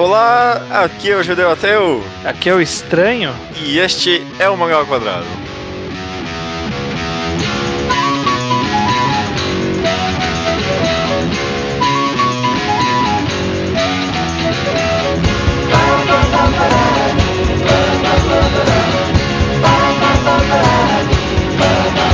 [0.00, 2.02] Olá, aqui é o Judeu Ateu.
[2.24, 3.34] Aqui é o Estranho.
[3.62, 5.26] E este é o Mangá ao Quadrado.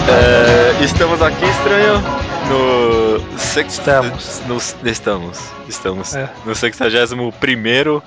[0.08, 2.02] É, estamos aqui, Estranho,
[3.64, 3.70] no...
[3.70, 4.42] Estamos.
[4.46, 4.56] No,
[4.88, 5.38] estamos.
[5.68, 6.30] Estamos É.
[6.44, 8.02] no 61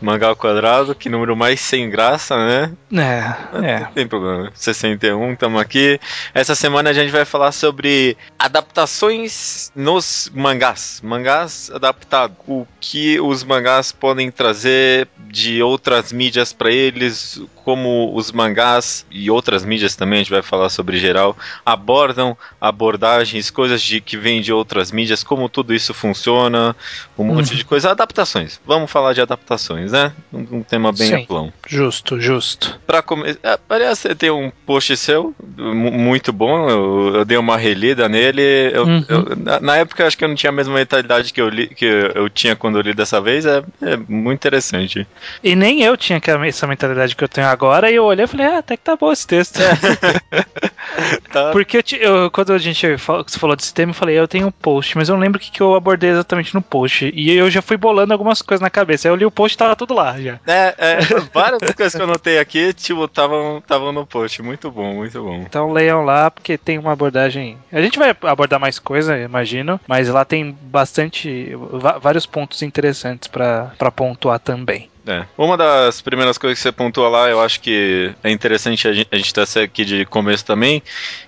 [0.00, 2.72] Mangá ao Quadrado, que número mais sem graça, né?
[2.92, 3.90] É, Não é.
[3.94, 4.50] tem problema.
[4.54, 5.98] 61, estamos aqui.
[6.34, 11.00] Essa semana a gente vai falar sobre adaptações nos mangás.
[11.02, 12.36] Mangás adaptados.
[12.46, 19.30] O que os mangás podem trazer de outras mídias para eles, como os mangás e
[19.30, 21.36] outras mídias também, a gente vai falar sobre geral,
[21.66, 26.74] abordam abordagens, coisas de, que vêm de outras mídias, como tudo isso funciona,
[27.18, 27.56] um monte Uhum.
[27.58, 27.90] de coisa.
[27.90, 28.58] Adaptações.
[28.66, 30.12] Vamos falar de adaptações, né?
[30.32, 31.14] Um, um tema bem Sim.
[31.16, 31.52] amplão.
[31.66, 32.80] Justo, justo.
[32.86, 36.70] Pra começar, aliás, você tem um post seu mu- muito bom.
[36.70, 38.40] Eu, eu dei uma relida nele.
[38.72, 39.04] Eu- Uhum.
[39.10, 41.66] eu- na, na época, acho que eu não tinha a mesma mentalidade que eu, li,
[41.66, 41.84] que
[42.14, 43.44] eu tinha quando eu li dessa vez.
[43.44, 45.06] É, é muito interessante.
[45.44, 47.57] E nem eu tinha essa mentalidade que eu tenho agora,
[47.90, 49.58] e eu olhei e falei, ah, até que tá bom esse texto.
[51.32, 51.52] Tá?
[51.52, 54.46] Porque eu, eu- quando a gente fal- você falou desse tema, eu falei, eu tenho
[54.46, 57.10] um post, mas eu não lembro o que, que eu abordei exatamente no post.
[57.14, 59.06] E eu já fui bolando algumas coisas na cabeça.
[59.06, 60.40] Aí eu li o post e tava tudo lá já.
[60.46, 60.98] É, é,
[61.32, 64.42] várias coisas que eu notei aqui, tipo, estavam no post.
[64.42, 65.42] Muito bom, muito bom.
[65.46, 67.58] Então leiam lá, porque tem uma abordagem.
[67.70, 71.52] A gente vai abordar mais coisa, imagino, mas lá tem bastante.
[72.00, 74.88] vários pontos interessantes pra pontuar também.
[75.08, 75.24] É.
[75.38, 79.08] Uma das primeiras coisas que você pontua lá, eu acho que é interessante a gente,
[79.10, 80.82] gente ter aqui de começo também,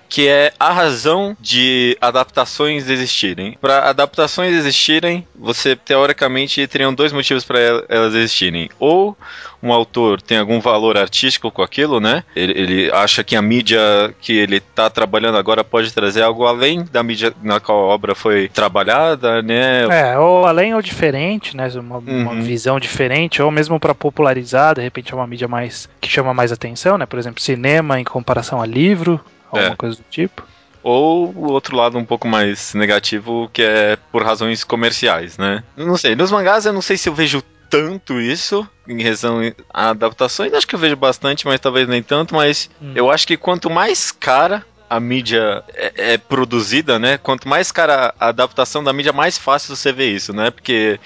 [0.07, 3.57] que é a razão de adaptações existirem.
[3.59, 8.69] Para adaptações existirem, você teoricamente teriam dois motivos para elas existirem.
[8.77, 9.17] Ou
[9.61, 12.23] um autor tem algum valor artístico com aquilo, né?
[12.35, 13.79] Ele, ele acha que a mídia
[14.19, 18.15] que ele está trabalhando agora pode trazer algo além da mídia na qual a obra
[18.15, 19.83] foi trabalhada, né?
[19.89, 21.67] É, ou além ou diferente, né?
[21.75, 22.41] Uma, uma Uhum.
[22.41, 26.51] visão diferente, ou mesmo pra popularizar, de repente é uma mídia mais que chama mais
[26.51, 27.05] atenção, né?
[27.05, 29.19] Por exemplo, cinema em comparação a livro,
[29.51, 29.75] alguma É.
[29.75, 30.43] coisa do tipo.
[30.83, 35.63] Ou o outro lado um pouco mais negativo, que é por razões comerciais, né?
[35.77, 39.39] Não sei, nos mangás eu não sei se eu vejo tanto isso em razão
[39.73, 42.91] a adaptações, acho que eu vejo bastante, mas talvez nem tanto, mas Hum.
[42.93, 47.17] eu acho que quanto mais cara a mídia é, é produzida, né?
[47.17, 50.51] Quanto mais cara a adaptação da mídia, mais fácil você vê isso, né?
[50.51, 50.99] Porque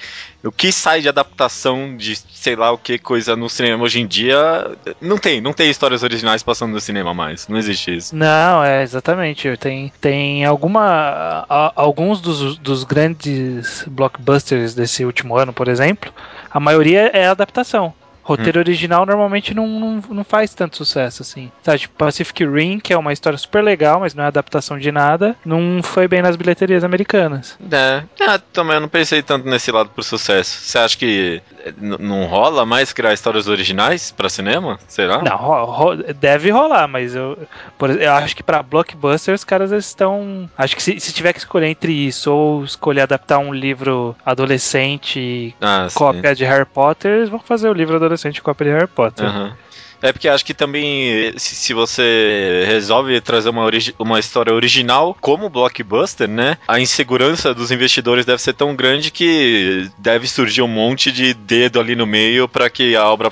[0.44, 4.08] o que sai de adaptação de sei lá o que coisa no cinema hoje em
[4.08, 8.16] dia, não tem, não tem histórias originais passando no cinema mais, não existe isso.
[8.16, 9.56] Não, é exatamente.
[9.58, 11.46] Tem, tem alguma.
[11.48, 16.12] a- alguns dos, dos grandes blockbusters desse último ano, por exemplo,
[16.50, 17.94] a maioria é adaptação.
[18.26, 21.52] Roteiro original normalmente não, não, não faz tanto sucesso assim.
[21.64, 24.92] Sabe, tipo, Pacific Rim, que é uma história super legal, mas não é adaptação de
[24.92, 27.58] nada, não foi bem nas bilheterias americanas.
[27.72, 30.60] É, ah, também eu não pensei tanto nesse lado pro sucesso.
[30.62, 31.40] Você acha que
[31.80, 34.80] n- não rola mais criar histórias originais pra cinema?
[34.88, 35.22] Será?
[35.22, 37.38] Não, ro- ro- deve rolar, mas eu,
[37.78, 40.50] por eu acho que pra blockbuster os caras estão.
[40.58, 45.56] Acho que se, se tiver que escolher entre isso ou escolher adaptar um livro adolescente
[45.62, 45.96] Ah, sim.
[45.98, 49.26] cópia de Harry Potter, vão fazer o livro adolescente cópia de Harry Potter.
[49.26, 49.56] Aham.
[50.02, 53.68] É porque acho que também, se, se você resolve trazer uma,
[53.98, 56.58] uma história original como blockbuster, né?
[56.68, 61.80] A insegurança dos investidores deve ser tão grande que deve surgir um monte de dedo
[61.80, 63.30] ali no meio pra que a obra,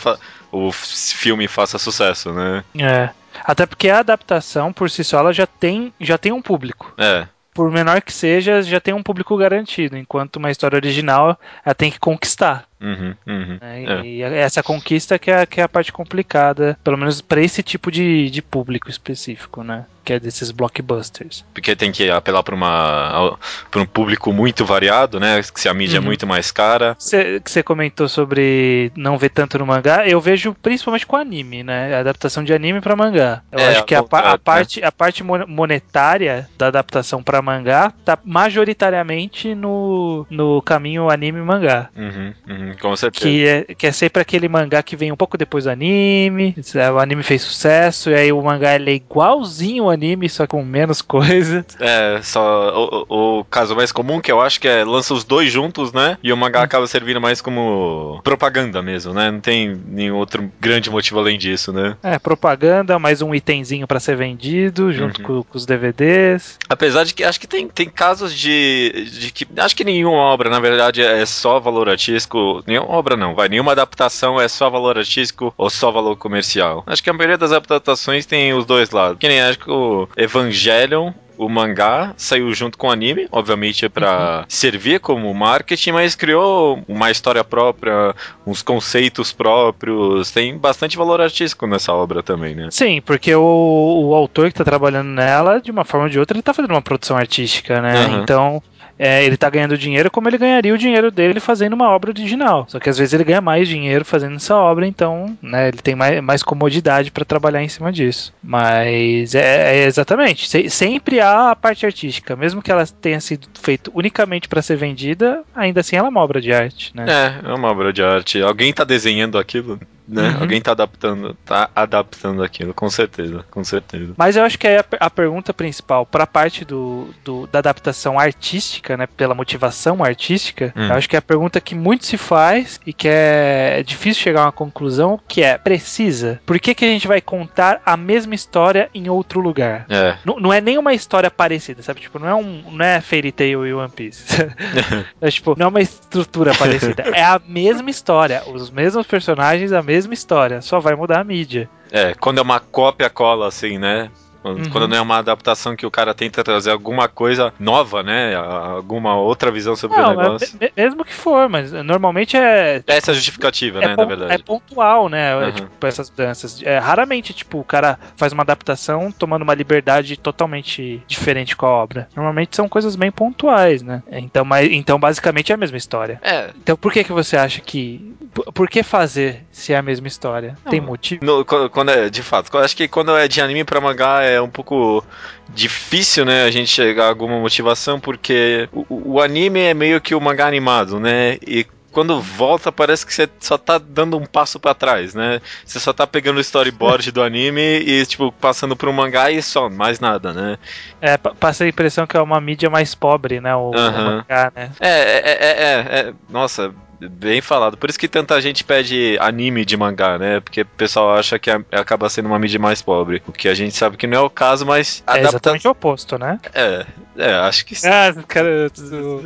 [0.52, 2.64] o filme faça sucesso, né?
[2.80, 3.10] É.
[3.44, 6.94] Até porque a adaptação por si só ela já tem, já tem um público.
[6.98, 7.28] É.
[7.54, 11.92] Por menor que seja, já tem um público garantido, enquanto uma história original ela tem
[11.92, 12.66] que conquistar.
[12.84, 13.58] Uhum, uhum.
[13.62, 13.84] né?
[13.86, 14.06] É.
[14.06, 17.90] E essa conquista que é, que é a parte complicada, pelo menos para esse tipo
[17.90, 19.86] de, de público específico, né?
[20.04, 21.46] Que é desses blockbusters.
[21.54, 23.38] Porque tem que apelar para uma
[23.72, 25.42] para um público muito variado, né?
[25.42, 26.06] Que se a mídia é Uhum.
[26.08, 26.94] muito mais cara.
[27.00, 31.64] Cê, que você comentou sobre não ver tanto no mangá, eu vejo principalmente com anime,
[31.64, 31.96] né?
[31.96, 33.42] A adaptação de anime pra mangá.
[33.50, 34.38] Eu É, acho que a, a contrário, né?
[34.44, 41.40] parte, a parte mon- monetária da adaptação pra mangá tá majoritariamente no, no caminho anime
[41.40, 41.90] e mangá.
[41.96, 42.34] Uhum,
[42.82, 43.26] com certeza.
[43.26, 46.56] Que é, que é sempre aquele mangá que vem um pouco depois do anime.
[46.94, 50.64] O anime fez sucesso, e aí o mangá ele é igualzinho ao anime, só com
[50.64, 51.66] menos coisa.
[51.80, 55.24] É, só o, o- o caso mais comum que eu acho que é lança os
[55.24, 56.18] dois juntos, né?
[56.24, 56.64] E o mangá Hum.
[56.64, 59.32] acaba servindo mais como propaganda mesmo, né?
[59.32, 61.96] Não tem nenhum outro grande motivo além disso, né?
[62.04, 65.28] É, propaganda, mais um itemzinho pra ser vendido, junto Uhum.
[65.28, 66.58] com, com os DVDs.
[66.70, 69.48] Apesar de que acho que tem, tem casos de, de que.
[69.58, 72.63] Acho que nenhuma obra, na verdade, é só valor artístico.
[72.66, 73.50] Nenhuma obra não, vai.
[73.50, 76.84] Nenhuma adaptação é só valor artístico ou só valor comercial.
[76.86, 79.18] Acho que a maioria das adaptações tem os dois lados.
[79.20, 83.90] Que nem acho que o Evangelion o mangá saiu junto com o anime, obviamente é
[83.90, 84.46] para uhum.
[84.48, 88.16] servir como marketing, mas criou uma história própria,
[88.46, 92.70] uns conceitos próprios, tem bastante valor artístico nessa obra também, né?
[92.72, 96.36] Sim, porque o, o autor que tá trabalhando nela, de uma forma ou de outra,
[96.36, 98.06] ele tá fazendo uma produção artística, né?
[98.06, 98.22] Uhum.
[98.22, 98.64] Então,
[98.98, 102.66] é, ele tá ganhando dinheiro como ele ganharia o dinheiro dele fazendo uma obra original.
[102.68, 105.96] Só que às vezes ele ganha mais dinheiro fazendo essa obra, então né, ele tem
[105.96, 108.34] mais, mais comodidade para trabalhar em cima disso.
[108.44, 110.48] Mas é, é exatamente.
[110.48, 114.76] Se, sempre há a parte artística, mesmo que ela tenha sido feita unicamente para ser
[114.76, 117.06] vendida, ainda assim ela é uma obra de arte, né?
[117.08, 118.42] É, é uma obra de arte.
[118.42, 120.30] Alguém tá desenhando aquilo, né?
[120.30, 120.42] Uhum.
[120.42, 124.14] Alguém tá adaptando, tá adaptando aquilo, com certeza, com certeza.
[124.18, 127.60] Mas eu acho que aí a, a pergunta principal para a parte do, do, da
[127.60, 130.88] adaptação artística, né, pela motivação artística, hum.
[130.88, 134.42] eu acho que é a pergunta que muito se faz e que é difícil chegar
[134.42, 136.42] a uma conclusão, que é precisa.
[136.46, 139.86] Por que que a gente vai contar a mesma história em outro lugar?
[139.90, 140.18] É.
[140.26, 142.02] Não, não é nenhuma história parecida, sabe?
[142.02, 144.24] Tipo, não é um, não é Fairy Tail e One Piece.
[145.22, 145.82] é, tipo, não é uma
[146.22, 151.22] estrutura parecida, é a mesma história, os mesmos personagens, a mesma história, só vai mudar
[151.22, 151.70] a mídia.
[151.92, 154.10] É, quando é uma cópia cola assim, né?
[154.44, 154.70] Uhum.
[154.70, 158.36] Quando não é uma adaptação que o cara tenta trazer alguma coisa nova, né?
[158.36, 160.58] Alguma outra visão sobre não, o negócio.
[160.76, 162.84] mesmo que for, mas normalmente é.
[162.88, 163.96] Essa é a justificativa, é né?
[163.96, 164.34] na verdade.
[164.34, 165.36] É pontual, né?
[165.36, 165.44] Uhum.
[165.44, 166.62] É, tipo, essas danças.
[166.64, 171.70] É, raramente, tipo, o cara faz uma adaptação tomando uma liberdade totalmente diferente com a
[171.70, 172.08] obra.
[172.16, 174.04] Normalmente são coisas bem pontuais, né?
[174.12, 176.20] Então, mas, então basicamente é a mesma história.
[176.22, 176.50] É.
[176.62, 178.14] Então por que, que você acha que.
[178.54, 180.58] Por que fazer se é a mesma história?
[180.66, 180.72] Não.
[180.72, 181.24] Tem motivo?
[181.24, 184.33] No, quando é, de fato, eu acho que quando é de anime pra mangá é
[184.34, 185.04] é um pouco
[185.50, 190.16] difícil, né, a gente chegar a alguma motivação, porque o, o anime é meio que
[190.16, 191.38] o mangá animado, né?
[191.46, 195.40] E quando volta parece que você só tá dando um passo para trás, né?
[195.64, 199.70] Você só tá pegando o storyboard do anime e, tipo, passando pro mangá e só,
[199.70, 200.58] mais nada, né?
[201.00, 203.56] É, passa a impressão que é uma mídia mais pobre, né?
[203.56, 203.92] O, uh -huh.
[203.92, 204.72] o mangá, né?
[204.80, 206.74] É, é, é, é, é, nossa,
[207.10, 207.78] Bem falado.
[207.78, 210.40] Por isso que tanta gente pede anime de mangá, né?
[210.40, 213.22] Porque o pessoal acha que acaba sendo uma mídia mais pobre.
[213.28, 215.04] O que a gente sabe que não é o caso, mas.
[215.06, 215.30] É adapta...
[215.30, 216.40] exatamente o oposto, né?
[216.54, 216.86] É,
[217.18, 217.88] é, acho que sim.
[217.88, 218.72] Ah, cara.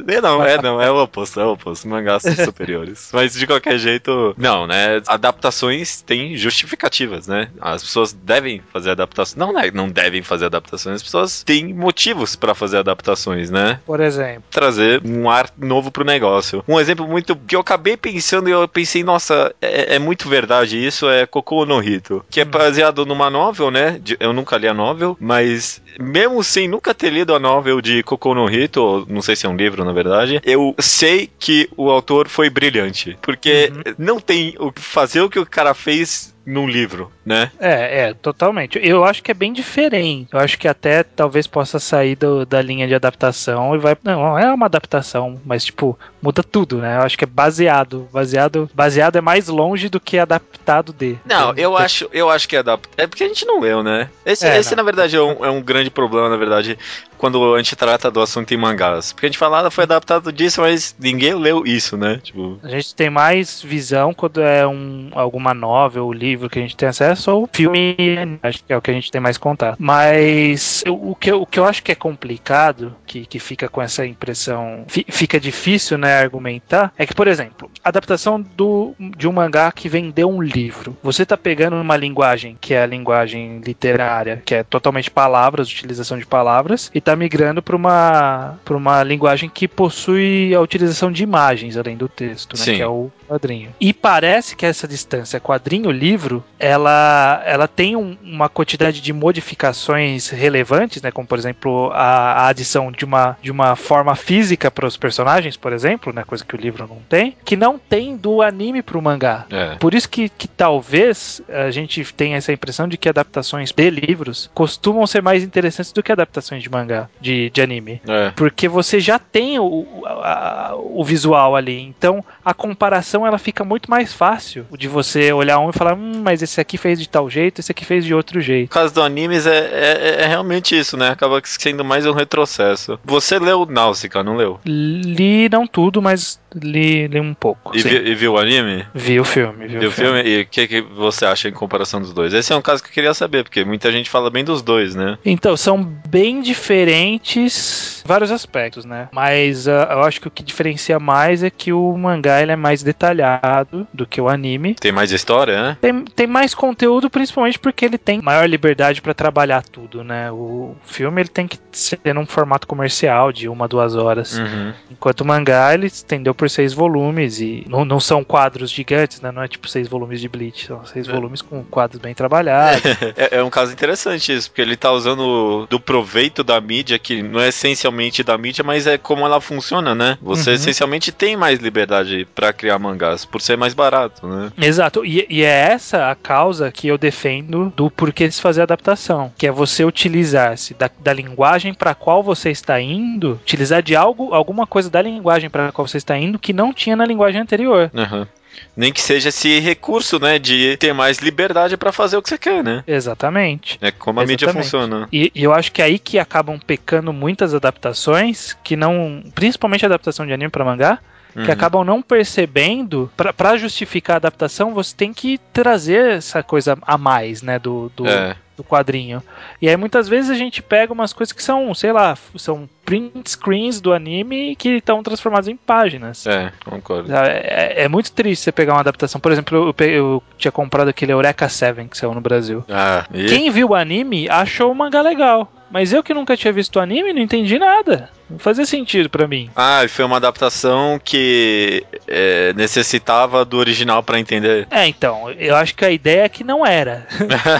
[0.07, 1.87] É, não, é, não, é o oposto, é o oposto.
[1.87, 3.09] Mangás são superiores.
[3.13, 5.01] Mas de qualquer jeito, não, né?
[5.07, 7.49] Adaptações têm justificativas, né?
[7.61, 9.35] As pessoas devem fazer adaptações.
[9.35, 9.71] Não, né?
[9.73, 13.79] não devem fazer adaptações, as pessoas têm motivos para fazer adaptações, né?
[13.85, 14.43] Por exemplo.
[14.49, 16.63] Trazer um ar novo pro negócio.
[16.67, 20.83] Um exemplo muito que eu acabei pensando e eu pensei, nossa, é, é, muito verdade
[20.83, 22.47] isso, é Cocô no Rito, que é hum.
[22.47, 23.99] baseado numa novel, né?
[24.19, 28.33] Eu nunca li a novel, mas mesmo sem nunca ter lido a novel de Cocô
[28.33, 32.29] no Rito, não sei se é um livro, na verdade, eu sei que o autor
[32.29, 33.93] foi brilhante, porque uhum.
[33.97, 37.51] não tem o fazer o que o cara fez num livro, né?
[37.59, 38.79] É, é, totalmente.
[38.81, 40.29] Eu acho que é bem diferente.
[40.31, 43.97] Eu acho que até talvez possa sair do, da linha de adaptação e vai.
[44.01, 46.95] Não, é uma adaptação, mas tipo, muda tudo, né?
[46.95, 48.07] Eu acho que é baseado.
[48.13, 51.17] Baseado, baseado é mais longe do que adaptado de.
[51.25, 52.93] Não, eu acho, eu acho que é adaptado.
[52.95, 54.09] É porque a gente não leu, né?
[54.25, 56.79] Esse, é, esse na verdade, é um, é um grande problema, na verdade,
[57.17, 59.11] quando a gente trata do assunto em mangás.
[59.11, 62.19] Porque a gente fala, ah, foi adaptado disso, mas ninguém leu isso, né?
[62.21, 62.59] Tipo...
[62.63, 66.89] A gente tem mais visão quando é um, alguma novel, livro que a gente tem
[66.89, 67.95] acesso, ou filme,
[68.41, 69.77] acho que é o que a gente tem mais contato.
[69.79, 74.05] Mas o que, o que eu acho que é complicado, que, que fica com essa
[74.05, 79.89] impressão, fica difícil, né, argumentar, é que, por exemplo, adaptação do, de um mangá que
[79.89, 80.97] vendeu um livro.
[81.03, 86.17] Você tá pegando uma linguagem que é a linguagem literária, que é totalmente palavras, utilização
[86.17, 91.77] de palavras, e está migrando para uma, uma linguagem que possui a utilização de imagens
[91.77, 93.73] além do texto, né, que é o quadrinho.
[93.79, 101.01] E parece que essa distância quadrinho-livro, ela, ela tem um, uma quantidade de modificações relevantes,
[101.01, 104.97] né, como por exemplo a, a adição de uma, de uma forma física para os
[104.97, 108.81] personagens, por exemplo, né, coisa que o livro não tem, que não tem do anime
[108.81, 109.45] para o mangá.
[109.49, 109.75] É.
[109.75, 114.49] Por isso que, que talvez a gente tenha essa impressão de que adaptações de livros
[114.53, 118.01] costumam ser mais interessantes do que adaptações de mangá de, de anime.
[118.07, 118.31] É.
[118.35, 121.81] Porque você já tem o, a, o visual ali.
[121.81, 126.21] Então a comparação ela fica muito mais fácil de você olhar um e falar: hum,
[126.23, 128.69] mas esse aqui fez de tal jeito, esse aqui fez de outro jeito.
[128.69, 131.09] No caso do animes é, é, é realmente isso, né?
[131.09, 132.99] Acaba sendo mais um retrocesso.
[133.03, 134.59] Você leu Náusica, não leu?
[134.65, 137.75] Li não tudo, mas li, li um pouco.
[137.75, 138.85] E, vi, e, viu o anime?
[138.93, 139.67] Vi o filme.
[139.67, 140.23] Vi, o filme.
[140.23, 140.29] filme.
[140.29, 142.33] E o que, que você acha em comparação dos dois?
[142.33, 144.95] Esse é um caso que eu queria saber, porque muita gente fala bem dos dois,
[144.95, 145.17] né?
[145.25, 149.09] Então, são bem diferentes diferentes em vários aspectos, né?
[149.11, 152.55] Mas uh, eu acho que o que diferencia mais é que o mangá ele é
[152.55, 154.75] mais detalhado do que o anime.
[154.75, 155.77] Tem mais história, né?
[155.81, 160.31] Tem, tem mais conteúdo, principalmente porque ele tem maior liberdade para trabalhar tudo, né?
[160.31, 164.37] O filme ele tem que ser num formato comercial de uma, duas horas.
[164.37, 164.73] Uhum.
[164.91, 169.31] Enquanto o mangá ele estendeu por seis volumes e não, não são quadros gigantes, né?
[169.31, 171.11] Não é tipo seis volumes de Bleach, são seis É.
[171.11, 172.81] volumes com quadros bem trabalhados.
[173.15, 177.21] É, é um caso interessante isso, porque ele tá usando do proveito da mídia, que
[177.23, 180.17] não é essencialmente da mídia, mas é como ela funciona, né?
[180.21, 180.55] Você Uhum.
[180.55, 184.51] essencialmente tem mais liberdade pra criar mangás, por ser mais barato, né?
[184.57, 188.61] Exato, e, e é essa a causa que eu defendo do porquê de se fazer
[188.61, 193.95] adaptação, que é você utilizar-se da, da linguagem para qual você está indo, utilizar de
[193.95, 197.41] algo, alguma coisa da linguagem para qual você está indo que não tinha na linguagem
[197.41, 197.91] anterior.
[197.95, 198.27] Aham.
[198.75, 202.37] Nem que seja esse recurso, né, de ter mais liberdade pra fazer o que você
[202.37, 202.83] quer, né?
[202.85, 203.77] Exatamente.
[203.81, 204.63] É como a mídia Exatamente.
[204.65, 205.07] funciona.
[205.11, 209.23] E, e eu acho que é aí que acabam pecando muitas adaptações, que não.
[209.33, 210.99] Principalmente a adaptação de anime para mangá,
[211.33, 211.51] que Uhum.
[211.51, 213.11] acabam não percebendo.
[213.15, 217.59] Pra pra justificar a adaptação, você tem que trazer essa coisa a mais, né?
[217.59, 218.35] Do, do, É.
[218.57, 219.21] do quadrinho.
[219.61, 223.29] E aí muitas vezes a gente pega umas coisas que são, sei lá, são print
[223.29, 226.25] screens do anime que estão transformadas em páginas.
[226.25, 227.13] É, concordo.
[227.15, 229.21] É, é muito triste você pegar uma adaptação.
[229.21, 232.65] Por exemplo, eu, pe- eu tinha comprado aquele Eureka 7 que saiu no Brasil.
[232.67, 233.27] Ah, e?
[233.27, 235.51] Quem viu o anime achou o mangá legal.
[235.69, 238.09] Mas eu que nunca tinha visto o anime, não entendi nada.
[238.29, 239.49] Não fazia sentido pra mim.
[239.55, 244.67] Ah, e foi uma adaptação que é, necessitava do original pra entender.
[244.69, 247.07] É, então, eu acho que a ideia é que não era.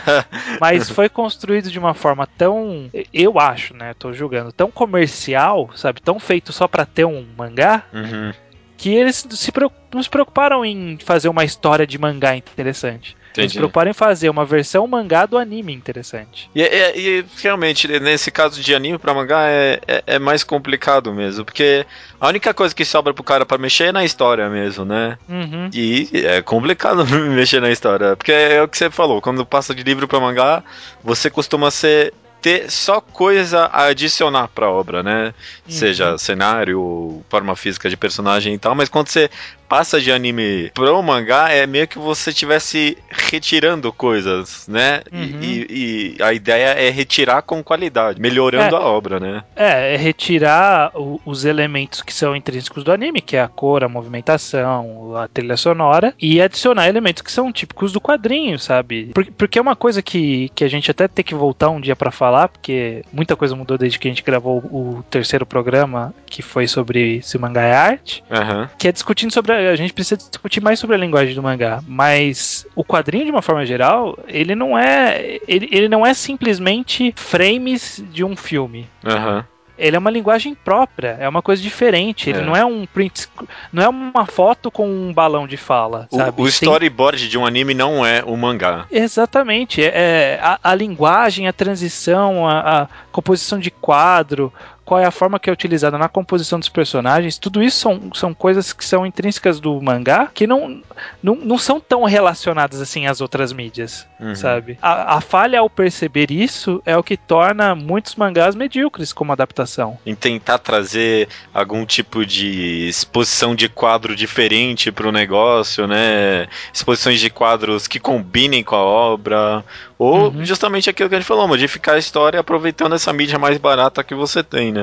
[0.59, 2.89] Mas foi construído de uma forma tão.
[3.13, 3.93] Eu acho, né?
[3.97, 4.51] Tô julgando.
[4.51, 6.01] Tão comercial, sabe?
[6.01, 7.83] Tão feito só pra ter um mangá.
[7.93, 8.33] Uhum.
[8.77, 9.51] Que eles se
[9.91, 13.17] não se preocuparam em fazer uma história de mangá interessante.
[13.38, 13.58] Eles se Entendi.
[13.60, 16.50] preocuparam em fazer uma versão mangá do anime interessante.
[16.56, 21.13] E, e- e, realmente, nesse caso de anime pra mangá é, é, é mais complicado
[21.13, 21.86] mesmo, porque
[22.20, 25.17] a única coisa que sobra pro cara pra mexer é na história mesmo, né?
[25.29, 25.70] Uhum.
[25.74, 29.84] E é complicado mexer na história, porque é o que você falou, quando passa de
[29.84, 30.63] livro pra mangá,
[31.03, 35.34] você costuma ser ter só coisa a adicionar pra obra, né?
[35.67, 39.27] Seja cenário, forma física de personagem e tal, mas quando você
[39.67, 45.01] passa de anime pro mangá, é meio que você estivesse retirando coisas, né?
[45.12, 45.39] E- Uhum.
[45.41, 48.79] E, e a ideia é retirar com qualidade, melhorando É.
[48.79, 49.43] a obra, né?
[49.55, 53.83] É, é retirar o- os elementos que são intrínsecos do anime, que é a cor,
[53.83, 59.12] a movimentação, a trilha sonora, e adicionar elementos que são típicos do quadrinho, sabe?
[59.13, 61.95] Por- Porque é uma coisa que, que a gente até tem que voltar um dia
[61.95, 66.41] pra falar, porque muita coisa mudou desde que a gente gravou o terceiro programa, que
[66.41, 68.69] foi sobre se o mangá é arte, Aham.
[68.77, 69.56] que é discutindo sobre.
[69.57, 73.41] A, gente precisa discutir mais sobre a linguagem do mangá, mas o quadrinho, de uma
[73.41, 75.39] forma geral, ele não é.
[75.47, 79.45] Ele, ele não é simplesmente frames de um filme Aham.
[79.77, 82.29] ele é uma linguagem própria, é uma coisa diferente.
[82.29, 82.41] Ele É.
[82.41, 83.27] não é um print,
[83.71, 87.45] não é uma foto com um balão de fala, O, o Tem- storyboard de um
[87.45, 88.85] anime não é o mangá.
[88.91, 94.51] Exatamente, é, é a, a linguagem, a transição, a, a composição de quadro,
[94.88, 98.34] qual é a forma que é utilizada na composição dos personagens, tudo isso são, são
[98.34, 100.82] coisas que são intrínsecas do mangá que não,
[101.22, 104.34] não, não são tão relacionadas assim às outras mídias, Uhum.
[104.34, 104.79] sabe?
[104.82, 110.00] A, a falha ao perceber isso é o que torna muitos mangás medíocres como adaptação.
[110.06, 116.48] Em tentar trazer algum tipo de exposição de quadro diferente pro negócio, né?
[116.74, 119.63] Exposições de quadros que combinem com a obra.
[120.00, 120.46] Ou Uhum.
[120.46, 124.15] justamente aquilo que a gente falou, modificar a história aproveitando essa mídia mais barata que
[124.15, 124.76] você tem, né?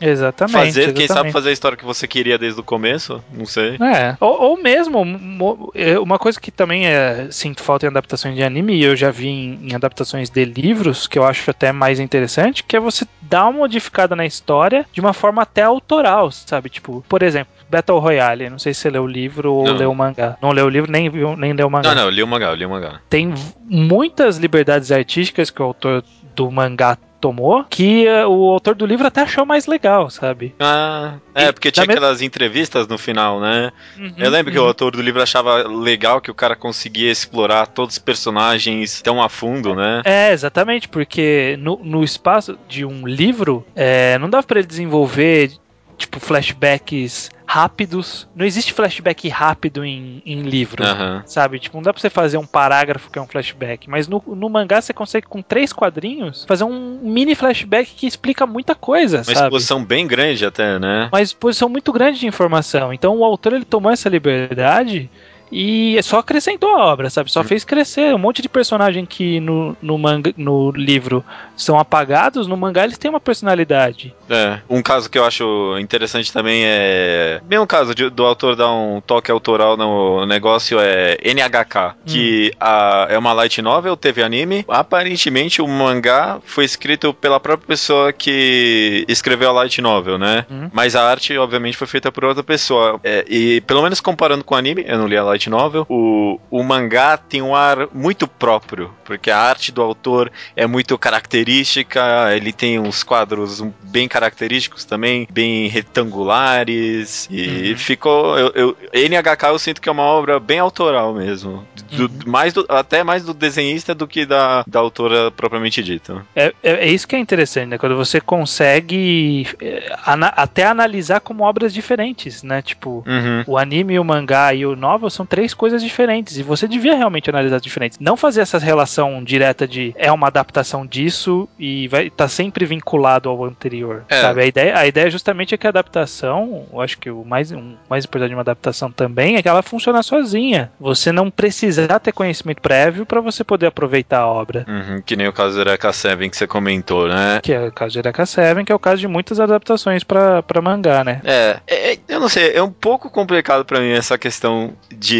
[0.00, 0.52] Exatamente.
[0.58, 1.32] fazer, quem sabe exatamente.
[1.32, 3.22] fazer a história que você queria desde o começo?
[3.32, 3.76] Não sei.
[3.80, 8.34] É, ou, ou mesmo, mo- é, uma coisa que também é, sinto falta em adaptações
[8.34, 11.72] de anime, e eu já vi em, em adaptações de livros, que eu acho até
[11.72, 16.30] mais interessante, que é você dar uma modificada na história de uma forma até autoral,
[16.30, 16.68] sabe?
[16.68, 19.76] Tipo, por exemplo, Battle Royale, não sei se você leu o livro ou Não.
[19.76, 20.36] leu o mangá.
[20.42, 21.88] Não leu o livro, nem, nem leu o mangá.
[21.88, 23.00] Não, não, eu li o mangá, eu li o mangá.
[23.08, 23.32] Tem
[23.64, 26.04] muitas liberdades artísticas que o autor
[26.36, 30.54] do mangá tomou, que eh, o autor do livro até achou mais legal, sabe?
[30.60, 33.72] Ah, é, porque tinha aquelas entrevistas no final, né?
[33.98, 34.68] Uhum, Eu lembro que o uhum.
[34.68, 39.28] autor do livro achava legal que o cara conseguia explorar todos os personagens tão a
[39.28, 40.02] fundo, né?
[40.04, 45.52] É, exatamente, porque no, no espaço de um livro, é, não dava pra ele desenvolver,
[45.96, 48.28] tipo, flashbacks rápidos.
[48.34, 50.82] Não existe flashback rápido em, em livro.
[51.24, 51.58] Sabe?
[51.58, 53.88] Tipo, não dá pra você fazer um parágrafo que é um flashback.
[53.88, 58.46] Mas no, no mangá você consegue, com três quadrinhos, fazer um mini flashback que explica
[58.46, 59.38] muita coisa, Uma sabe?
[59.46, 61.08] exposição bem grande até, né?
[61.12, 62.92] Uma exposição muito grande de informação.
[62.92, 65.08] Então o autor ele tomou essa liberdade
[65.50, 67.30] e só acrescentou a obra, sabe?
[67.30, 71.24] Só fez crescer um monte de personagem que no, no, manga, no livro
[71.56, 74.14] são apagados, no mangá eles têm uma personalidade.
[74.28, 77.40] É, um caso que eu acho interessante também é.
[77.48, 82.58] Mesmo caso de, do autor dar um toque autoral no negócio é NHK, que hum.
[82.60, 84.64] a, é uma light novel, teve anime.
[84.68, 90.44] Aparentemente o mangá foi escrito pela própria pessoa que escreveu a light novel, né?
[90.50, 90.68] Hum.
[90.72, 93.00] Mas a arte, obviamente, foi feita por outra pessoa.
[93.04, 96.40] É, e pelo menos comparando com o anime, eu não li a light novel, o,
[96.50, 102.34] o mangá tem um ar muito próprio, porque a arte do autor é muito característica,
[102.34, 107.78] ele tem uns quadros bem característicos também, bem retangulares, e uhum.
[107.78, 108.38] ficou.
[108.38, 111.66] Eu, eu, NHK eu sinto que é uma obra bem autoral mesmo.
[111.92, 112.10] Do, uhum.
[112.26, 116.24] mais do, até mais do desenhista do que da, da autora propriamente dita.
[116.34, 117.78] É, é, é isso que é interessante, né?
[117.78, 122.62] Quando você consegue é, ana, até analisar como obras diferentes, né?
[122.62, 123.44] Tipo, uhum.
[123.46, 126.36] o anime, o mangá e o novel são três coisas diferentes.
[126.36, 127.98] E você devia realmente analisar diferentes.
[127.98, 132.64] Não fazer essa relação direta de é uma adaptação disso e vai estar tá sempre
[132.64, 134.04] vinculado ao anterior.
[134.08, 134.20] É.
[134.20, 134.42] Sabe?
[134.42, 137.74] A ideia, a ideia justamente é que a adaptação, eu acho que o mais, um,
[137.88, 140.70] mais importante de uma adaptação também é que ela funciona sozinha.
[140.78, 144.64] Você não precisar ter conhecimento prévio para você poder aproveitar a obra.
[144.68, 147.40] Uhum, que nem o caso do Eureka 7 que você comentou, né?
[147.42, 150.62] Que é o caso do Eureka 7, que é o caso de muitas adaptações para
[150.62, 151.20] mangá, né?
[151.24, 155.15] É, é, eu não sei, é um pouco complicado para mim essa questão de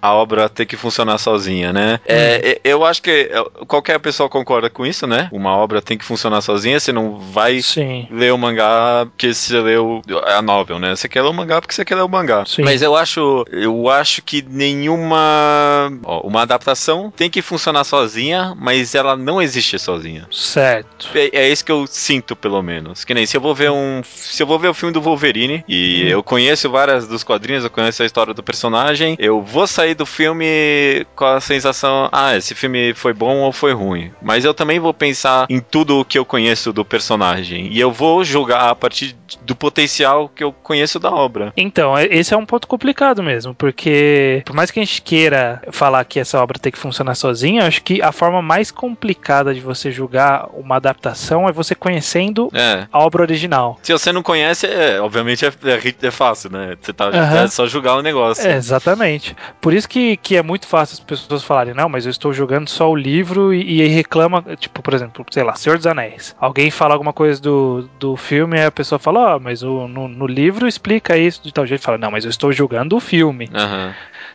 [0.00, 2.00] a obra ter que funcionar sozinha, né?
[2.06, 2.52] É.
[2.52, 3.30] É, eu acho que
[3.66, 5.28] qualquer pessoa concorda com isso, né?
[5.32, 8.06] Uma obra tem que funcionar sozinha, você não vai Sim.
[8.10, 10.94] ler o mangá porque você leu a novel, né?
[10.94, 12.44] Você quer ler o mangá porque você quer ler o mangá.
[12.46, 12.62] Sim.
[12.62, 18.94] Mas eu acho, eu acho que nenhuma ó, uma adaptação tem que funcionar sozinha, mas
[18.94, 20.26] ela não existe sozinha.
[20.30, 21.08] Certo.
[21.14, 23.04] É, é isso que eu sinto, pelo menos.
[23.04, 25.64] Que nem se eu vou ver um, se eu vou ver o filme do Wolverine
[25.68, 26.08] e hum.
[26.08, 30.06] eu conheço várias dos quadrinhos, eu conheço a história do personagem, eu vou sair do
[30.06, 34.12] filme com a sensação, ah, esse filme foi bom ou foi ruim.
[34.20, 37.90] Mas eu também vou pensar em tudo o que eu conheço do personagem e eu
[37.90, 41.52] vou julgar a partir do potencial que eu conheço da obra.
[41.56, 45.62] Então, é, esse é um ponto complicado mesmo, porque por mais que a gente queira
[45.70, 49.60] falar que essa obra tem que funcionar sozinha, acho que a forma mais complicada de
[49.60, 52.86] você julgar uma adaptação é você conhecendo é.
[52.92, 53.78] a obra original.
[53.82, 56.76] Se você não conhece, é, obviamente é, é, é fácil, né?
[56.80, 57.36] Você tá, uhum.
[57.44, 58.46] é só julgar o negócio.
[58.46, 58.60] É,
[59.02, 59.36] exatamente.
[59.60, 62.68] Por isso que, que é muito fácil as pessoas falarem, não, mas eu estou jogando
[62.68, 66.34] só o livro e, e aí reclama, tipo, por exemplo, sei lá, Senhor dos Anéis.
[66.38, 69.88] Alguém fala alguma coisa do, do filme e a pessoa fala, ó, oh, mas o,
[69.88, 71.82] no, no livro explica isso de tal jeito.
[71.82, 73.48] Fala, não, mas eu estou julgando o filme.
[73.52, 73.92] Uhum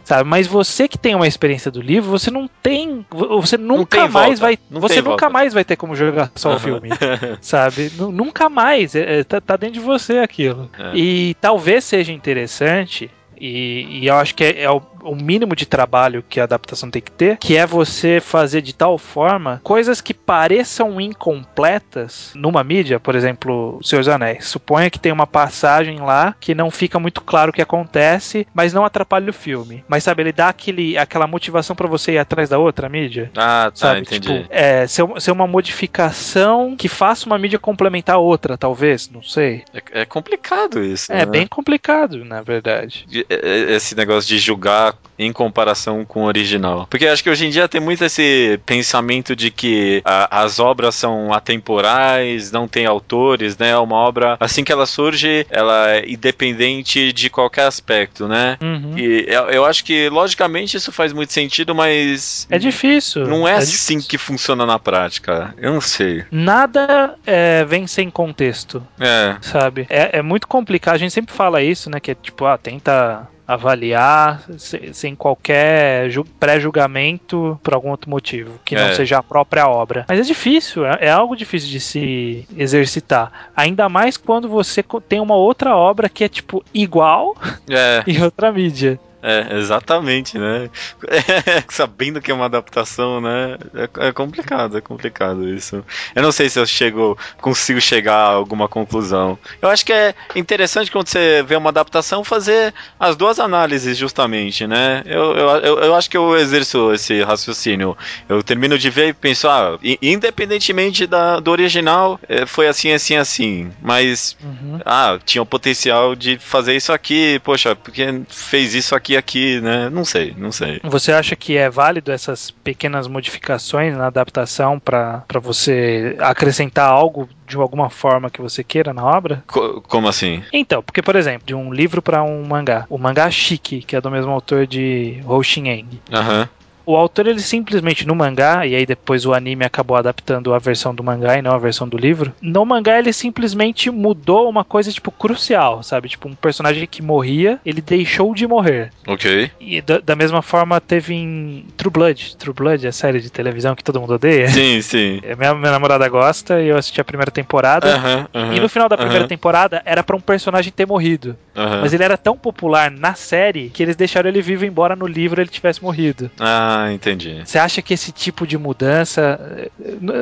[0.07, 0.29] sabe?
[0.29, 4.41] Mas você que tem uma experiência do livro, você não tem, você nunca mais volta.
[4.41, 5.29] vai, não você nunca volta.
[5.29, 6.89] mais vai ter como jogar só o filme,
[7.41, 7.91] sabe?
[7.97, 10.69] nunca mais, é, é, tá, tá, dentro de você aquilo.
[10.79, 10.95] É.
[10.95, 15.65] E talvez seja interessante e, e, eu acho que é, é o, o, mínimo de
[15.65, 20.01] trabalho que a adaptação tem que ter, que é você fazer de tal forma coisas
[20.01, 24.45] que pareçam incompletas numa mídia, por exemplo, Seus Anéis.
[24.45, 28.73] Suponha que tem uma passagem lá que não fica muito claro o que acontece, mas
[28.73, 29.83] não atrapalha o filme.
[29.87, 33.31] Mas sabe, ele dá aquele, aquela motivação para você ir atrás da outra mídia.
[33.35, 34.01] Ah, tá, sabe?
[34.01, 34.27] entendi.
[34.27, 39.21] Tipo, é, ser, ser uma modificação que faça uma mídia complementar a outra, talvez, não
[39.21, 39.63] sei.
[39.73, 41.11] É, é complicado isso.
[41.11, 41.25] É né?
[41.25, 46.85] bem complicado, na verdade esse negócio de julgar em comparação com o original.
[46.89, 50.95] Porque acho que hoje em dia tem muito esse pensamento de que a, as obras
[50.95, 53.75] são atemporais, não tem autores, né?
[53.77, 58.57] Uma obra, assim que ela surge, ela é independente de qualquer aspecto, né?
[58.61, 58.97] Uhum.
[58.97, 62.47] E eu, eu, acho que, logicamente, isso faz muito sentido, mas.
[62.49, 63.25] É difícil.
[63.25, 64.09] Não é, é assim difícil.
[64.09, 65.53] que funciona na prática.
[65.57, 66.23] Eu não sei.
[66.29, 68.85] Nada é, vem sem contexto.
[68.99, 69.35] É.
[69.41, 69.87] Sabe?
[69.89, 70.95] É, é muito complicado.
[70.95, 71.99] A gente sempre fala isso, né?
[71.99, 73.16] Que é tipo, ah, tenta
[73.47, 78.93] avaliar sem qualquer pré-julgamento por algum outro motivo, que não é.
[78.93, 80.05] seja a própria obra.
[80.07, 83.49] Mas é difícil, é, é, algo difícil de se exercitar.
[83.55, 87.35] Ainda mais quando você tem uma outra obra que é tipo igual
[87.69, 88.03] é.
[88.07, 88.99] em outra mídia.
[89.27, 90.69] É, exatamente, né?
[91.67, 93.57] Sabendo que é uma adaptação, né?
[93.75, 95.83] É, é, complicado, é complicado isso.
[96.15, 99.37] Eu não sei se eu chego, consigo chegar a alguma conclusão.
[99.61, 104.65] Eu acho que é interessante quando você vê uma adaptação fazer as duas análises, justamente,
[104.65, 105.03] né?
[105.05, 107.97] Eu, eu, eu acho que eu exerço esse raciocínio.
[108.29, 113.17] Eu termino de ver e penso, ah, independentemente da, do original, é, foi assim, assim,
[113.17, 113.73] assim.
[113.81, 114.79] Mas, uhum.
[114.85, 119.59] ah, tinha o potencial de fazer isso aqui, poxa, porque fez isso aqui e aqui,
[119.61, 119.89] né?
[119.89, 120.79] Não sei, não sei.
[120.83, 127.55] Você acha que é válido essas pequenas modificações na adaptação para você acrescentar algo de
[127.57, 129.43] alguma forma que você queira na obra?
[129.47, 130.43] Co como assim?
[130.53, 132.85] Então, porque, por exemplo, de um livro para um mangá.
[132.89, 136.01] O mangá Shiki, que é do mesmo autor de Hoshin Eng.
[136.11, 136.41] Aham.
[136.41, 140.57] Uhum o autor ele simplesmente no mangá, e aí depois o anime acabou adaptando a
[140.57, 142.33] versão do mangá e não a versão do livro.
[142.41, 146.07] No mangá ele simplesmente mudou uma coisa tipo crucial, sabe?
[146.07, 148.89] Tipo um personagem que morria, ele deixou de morrer.
[149.05, 149.51] OK.
[149.59, 153.75] E da, da mesma forma teve em True Blood, True Blood, a série de televisão
[153.75, 154.47] que todo mundo odeia.
[154.47, 155.21] Sim, sim.
[155.37, 157.97] Minha, minha namorada gosta e eu assisti a primeira temporada.
[157.97, 159.29] Uh -huh, uh -huh, e no final da primeira uh -huh.
[159.29, 161.35] temporada era para um personagem ter morrido.
[161.53, 165.41] Mas ele era tão popular na série que eles deixaram ele vivo embora no livro
[165.41, 166.29] ele tivesse morrido.
[166.39, 167.41] Ah, entendi.
[167.45, 169.69] Você acha que esse tipo de mudança,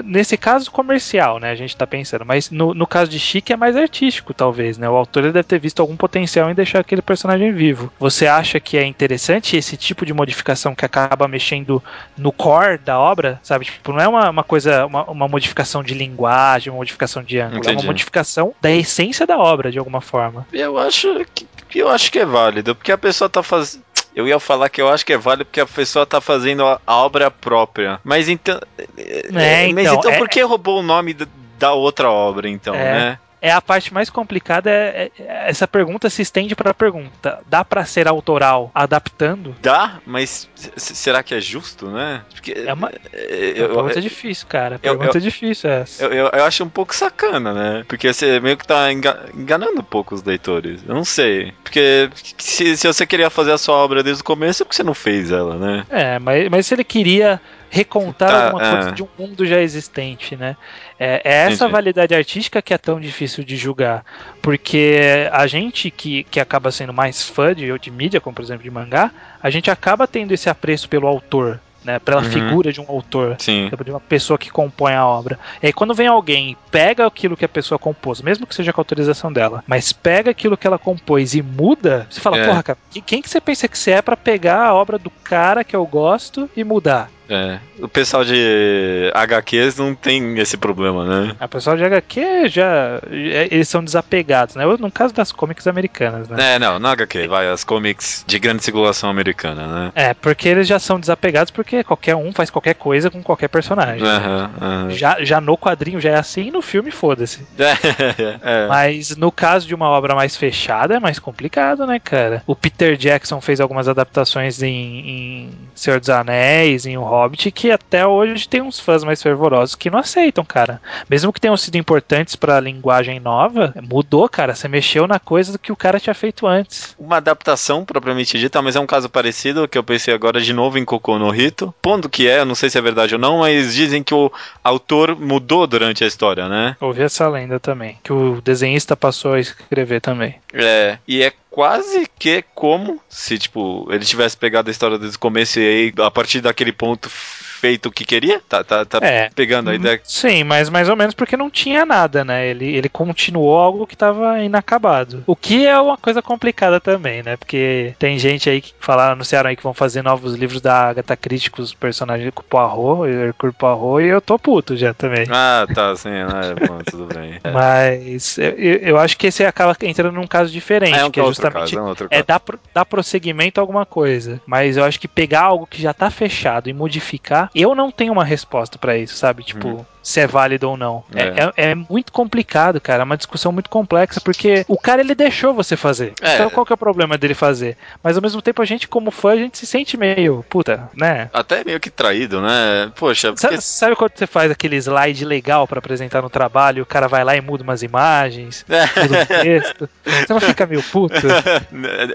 [0.03, 3.57] nesse caso comercial, né, a gente tá pensando, mas no, no caso de Chique é
[3.57, 4.89] mais artístico, talvez, né?
[4.89, 7.91] O autor deve ter visto algum potencial em deixar aquele personagem vivo.
[7.99, 11.81] Você acha que é interessante esse tipo de modificação que acaba mexendo
[12.17, 13.65] no core da obra, sabe?
[13.65, 17.59] Tipo, não é uma, uma coisa, uma, uma modificação de linguagem, uma modificação de ângulo,
[17.59, 17.75] entendi.
[17.75, 20.45] é uma modificação da essência da obra, de alguma forma.
[20.51, 23.83] Eu acho que, eu acho que é válido, porque a pessoa tá fazendo
[24.15, 26.79] eu ia falar que eu acho que é válido porque a pessoa tá fazendo a,
[26.87, 27.99] a obra própria.
[28.03, 28.59] Mas então.
[28.97, 31.15] É, é mas então, então é, por que roubou o nome
[31.59, 33.19] da outra obra, então, é, né?
[33.45, 34.71] É a parte mais complicada.
[34.71, 39.55] É, é essa pergunta se estende para a pergunta: dá para ser autoral adaptando?
[39.61, 42.23] Dá, mas será que é justo, né?
[42.33, 44.79] Porque é uma, é, eu, uma pergunta difícil, cara.
[44.79, 46.03] Pergunta eu, difícil essa.
[46.03, 47.85] Eu, eu, eu, acho um pouco sacana, né?
[47.87, 50.81] Porque você meio que tá enganando um pouco os leitores.
[50.87, 51.53] Eu não sei.
[51.63, 54.83] Porque se, se você queria fazer a sua obra desde o começo, é porque você
[54.83, 55.85] não fez ela, né?
[55.91, 58.91] É, mas, mas se ele queria recontar tá, alguma coisa é.
[58.91, 60.55] de um mundo já existente, né?
[60.99, 61.71] É, é essa Entendi.
[61.71, 64.03] validade artística que é tão difícil de julgar,
[64.41, 68.63] porque a gente que, que acaba sendo mais fã de, de mídia, como por exemplo
[68.63, 72.29] de mangá, a gente acaba tendo esse apreço pelo autor, né, pela uhum.
[72.29, 73.69] figura de um autor, Sim.
[73.83, 75.39] de uma pessoa que compõe a obra.
[75.61, 78.73] E aí quando vem alguém e pega aquilo que a pessoa compôs, mesmo que seja
[78.73, 82.47] com a autorização dela, mas pega aquilo que ela compôs e muda, você fala, é.
[82.47, 85.63] porra, cara, quem que você pensa que você é para pegar a obra do cara
[85.63, 87.09] que eu gosto e mudar?
[87.29, 91.35] É, o pessoal de HQs não tem esse problema, né?
[91.41, 93.01] O pessoal de HQ já.
[93.09, 94.65] Eles são desapegados, né?
[94.65, 96.55] No caso das comics americanas, né?
[96.55, 99.91] É, não, não HQ, vai, as comics de grande circulação americana, né?
[99.95, 104.03] É, porque eles já são desapegados porque qualquer um faz qualquer coisa com qualquer personagem.
[104.03, 104.89] Uhum, uhum.
[104.91, 107.45] Já, já no quadrinho já é assim e no filme, foda-se.
[107.65, 108.67] É, é.
[108.67, 112.43] Mas no caso de uma obra mais fechada é mais complicado, né, cara?
[112.45, 117.71] O Peter Jackson fez algumas adaptações em, em Senhor dos Anéis, em O Hobbit que
[117.71, 120.81] até hoje tem uns fãs mais fervorosos que não aceitam, cara.
[121.09, 124.55] Mesmo que tenham sido importantes para a linguagem nova, mudou, cara.
[124.55, 126.95] Você mexeu na coisa do que o cara tinha feito antes.
[126.99, 130.77] Uma adaptação propriamente dita, mas é um caso parecido que eu pensei agora de novo
[130.77, 131.73] em Cocô no Rito.
[131.81, 134.31] Pondo que é, não sei se é verdade ou não, mas dizem que o
[134.63, 136.75] autor mudou durante a história, né?
[136.79, 140.35] Ouvi essa lenda também, que o desenhista passou a escrever também.
[140.53, 145.19] É, e é quase que como se, tipo, ele tivesse pegado a história desde o
[145.19, 148.41] começo e aí, a partir daquele ponto, это feito o que queria?
[148.47, 149.77] Tá, tá, tá é, pegando a uhum.
[149.77, 150.01] ideia?
[150.03, 152.47] Sim, mas mais ou menos porque não tinha nada, né?
[152.47, 155.23] Ele, ele continuou algo que estava inacabado.
[155.25, 157.37] O que é uma coisa complicada também, né?
[157.37, 161.15] Porque tem gente aí que falaram, anunciaram aí que vão fazer novos livros da Agatha
[161.15, 165.25] Christie com os personagens com Poirot, Hercule Poirot, e eu tô puto já também.
[165.29, 167.39] Ah, tá, sim, é, bom, tudo bem.
[167.43, 167.51] É.
[167.51, 171.23] Mas eu, eu, acho que esse acaba entrando num caso diferente, é um que é
[171.23, 172.41] justamente caso, é, um é dar,
[172.73, 174.41] dar prosseguimento a alguma coisa.
[174.45, 178.13] Mas eu acho que pegar algo que já tá fechado e modificar eu não tenho
[178.13, 179.43] uma resposta para isso, sabe?
[179.43, 181.03] Tipo, hum se é válido ou não.
[181.13, 181.23] É.
[181.23, 181.71] É, é.
[181.71, 183.01] é, muito complicado, cara.
[183.01, 186.13] É uma discussão muito complexa, porque o cara ele deixou você fazer.
[186.21, 186.35] É.
[186.35, 187.75] Então qual que é o problema dele fazer?
[188.03, 191.29] Mas ao mesmo tempo a gente, como fã, a gente se sente meio, puta, né?
[191.33, 192.91] Até meio que traído, né?
[192.95, 193.29] Poxa.
[193.29, 193.41] Porque...
[193.41, 197.23] Sabe, sabe, quando você faz aquele slide legal para apresentar no trabalho, o cara vai
[197.23, 199.89] lá e muda umas imagens, muda um texto.
[200.05, 201.15] Você não fica meio puto?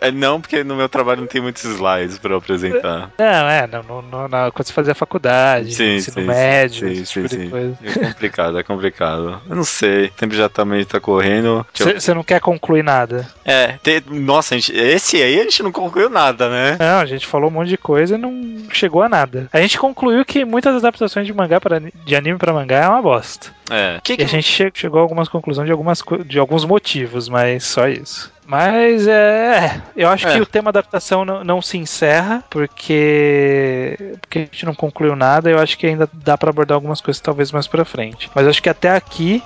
[0.01, 3.11] É, não, porque no meu trabalho não tem muitos slides para apresentar.
[3.19, 7.13] Não, é, não, não, não, quando você fazia faculdade, sim, ensino sim, médio, sim, esse
[7.13, 7.79] tipo de coisa.
[7.83, 9.41] É complicado, é complicado.
[9.49, 10.07] Eu não sei.
[10.07, 11.67] O tempo já também tá correndo.
[11.73, 12.15] Você eu...
[12.15, 13.29] não quer concluir nada.
[13.45, 14.03] É, te...
[14.09, 16.77] nossa, gente, esse aí a gente não concluiu nada, né?
[16.79, 18.33] Não, a gente falou um monte de coisa e não
[18.71, 19.49] chegou a nada.
[19.53, 23.03] A gente concluiu que muitas adaptações de mangá para de anime para mangá é uma
[23.03, 23.49] bosta.
[23.71, 24.01] É.
[24.03, 24.23] Que que...
[24.23, 28.33] E a gente chegou a algumas conclusões de, algumas, de alguns motivos, mas só isso.
[28.51, 29.81] Mas é.
[29.97, 30.35] Eu acho é.
[30.35, 33.97] que o tema adaptação não, não, se encerra, porque.
[34.21, 35.49] Porque a gente não concluiu nada.
[35.49, 38.29] Eu acho que ainda dá para abordar algumas coisas talvez mais pra frente.
[38.35, 39.41] Mas acho que até aqui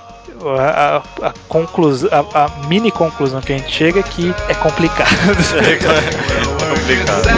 [0.59, 5.11] a, a, conclusão, a, a, mini conclusão que a gente chega é que é complicado.
[5.61, 5.75] é
[6.73, 7.29] complicado.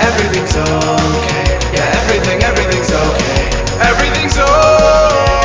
[0.00, 1.56] Everything's okay.
[1.72, 3.88] Yeah, everything, everything's okay.
[3.88, 5.35] Everything's okay.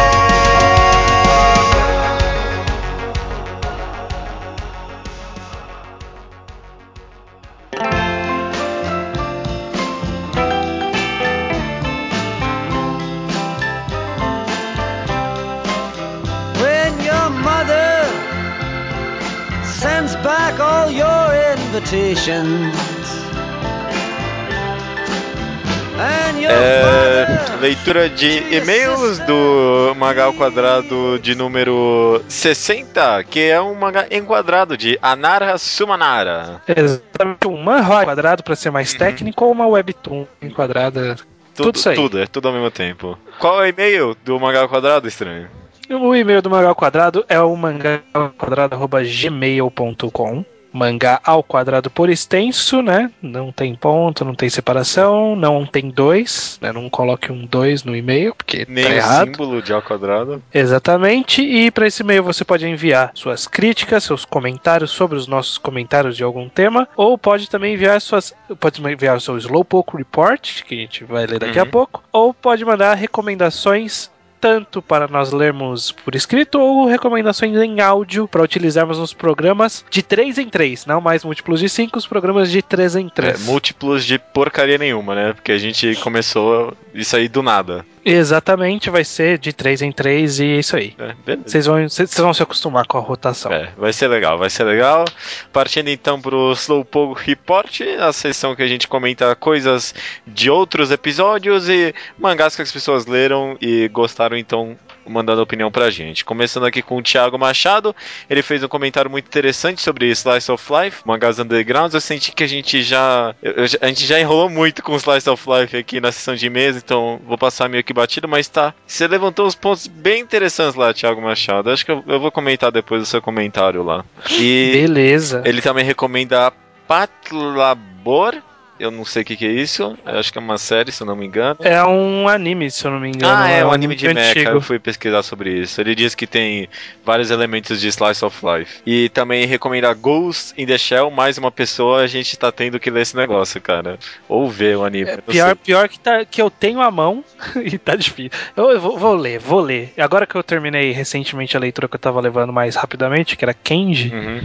[26.49, 27.27] É,
[27.61, 34.75] leitura de e-mails do mangá ao quadrado de número 60, que é um mangá enquadrado
[34.75, 36.61] de Anara Sumanara.
[36.67, 38.99] Exatamente, um manhwa quadrado para ser mais uhum.
[38.99, 41.17] técnico ou uma webtoon enquadrada.
[41.53, 41.95] Tudo, tudo isso aí.
[41.95, 43.19] Tudo, é tudo ao mesmo tempo.
[43.37, 45.47] Qual é o e-mail do mangá ao quadrado, estranho?
[45.89, 53.11] O e-mail do Mangá ao Quadrado é o mangaquadrado.gmail.com Mangá ao quadrado por extenso, né?
[53.21, 56.71] Não tem ponto, não tem separação, não tem dois, né?
[56.71, 59.27] Não coloque um dois no e-mail, porque Nem tá errado.
[59.27, 60.41] símbolo de ao quadrado.
[60.53, 65.57] Exatamente, e para esse e-mail você pode enviar suas críticas, seus comentários sobre os nossos
[65.57, 68.33] comentários de algum tema, ou pode também enviar suas.
[68.59, 71.63] Pode enviar o seu Slowpoke Report, que a gente vai ler daqui uhum.
[71.63, 74.09] a pouco, ou pode mandar recomendações
[74.41, 80.01] tanto para nós lermos por escrito ou recomendações em áudio para utilizarmos nos programas de
[80.01, 83.41] 3 em 3, não mais múltiplos de 5, os programas de 3 em 3.
[83.41, 85.33] É, múltiplos de porcaria nenhuma, né?
[85.33, 87.85] Porque a gente começou isso aí do nada.
[88.03, 90.95] Exatamente, vai ser de 3 em 3 e é isso aí.
[90.97, 91.77] É, vocês vão,
[92.17, 93.51] vão se acostumar com a rotação.
[93.51, 95.05] É, vai ser legal, vai ser legal.
[95.53, 99.93] Partindo então pro Slowpoke Report, a sessão que a gente comenta coisas
[100.25, 105.89] de outros episódios e mangás que as pessoas leram e gostaram, então mandando opinião pra
[105.89, 106.23] gente.
[106.25, 107.95] Começando aqui com o Thiago Machado,
[108.29, 111.93] ele fez um comentário muito interessante sobre Slice of Life, mangás undergrounds.
[111.93, 115.43] Eu senti que a gente já eu, a gente já enrolou muito com Slice of
[115.49, 118.73] Life aqui na sessão de mesa, então vou passar meio que batido, mas tá.
[118.85, 121.69] Você levantou uns pontos bem interessantes lá, Thiago Machado.
[121.69, 124.05] Acho que eu, eu vou comentar depois do seu comentário lá.
[124.39, 125.41] E Beleza.
[125.45, 126.51] Ele também recomenda
[126.87, 128.41] Patlabor
[128.81, 129.97] eu não sei o que, que, é isso.
[130.05, 131.57] Eu acho que é uma série, se eu não me engano.
[131.61, 133.33] É um anime, se eu não me engano.
[133.33, 134.39] Ah, é, é um anime de mecha.
[134.39, 135.79] Eu fui pesquisar sobre isso.
[135.79, 136.67] Ele diz que tem
[137.05, 138.81] vários elementos de Slice of Life.
[138.85, 141.11] E também recomenda Ghost in the Shell.
[141.11, 143.97] Mais uma pessoa, a gente tá tendo que ler esse negócio, cara.
[144.27, 145.09] Ou ver o anime.
[145.09, 147.23] É, pior pior que, tá, que eu tenho a mão
[147.63, 148.31] e tá difícil.
[148.55, 149.93] Eu, eu vou, vou, ler, vou ler.
[149.97, 153.53] Agora que eu terminei recentemente a leitura que eu tava levando mais rapidamente, que era
[153.53, 154.13] Kenji.
[154.13, 154.41] Uhum.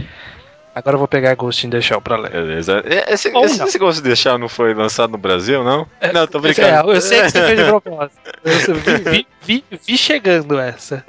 [0.77, 2.29] Agora eu vou pegar Ghost in the Shell pra ler.
[2.29, 2.83] Beleza.
[2.85, 5.87] Esse, esse, esse Ghost in the Shell não foi lançado no Brasil, não?
[5.99, 6.91] É, não, tô brincando.
[6.91, 8.17] É, eu sei que você fez de propósito.
[8.67, 11.05] Eu vi, vi, vi, vi chegando essa.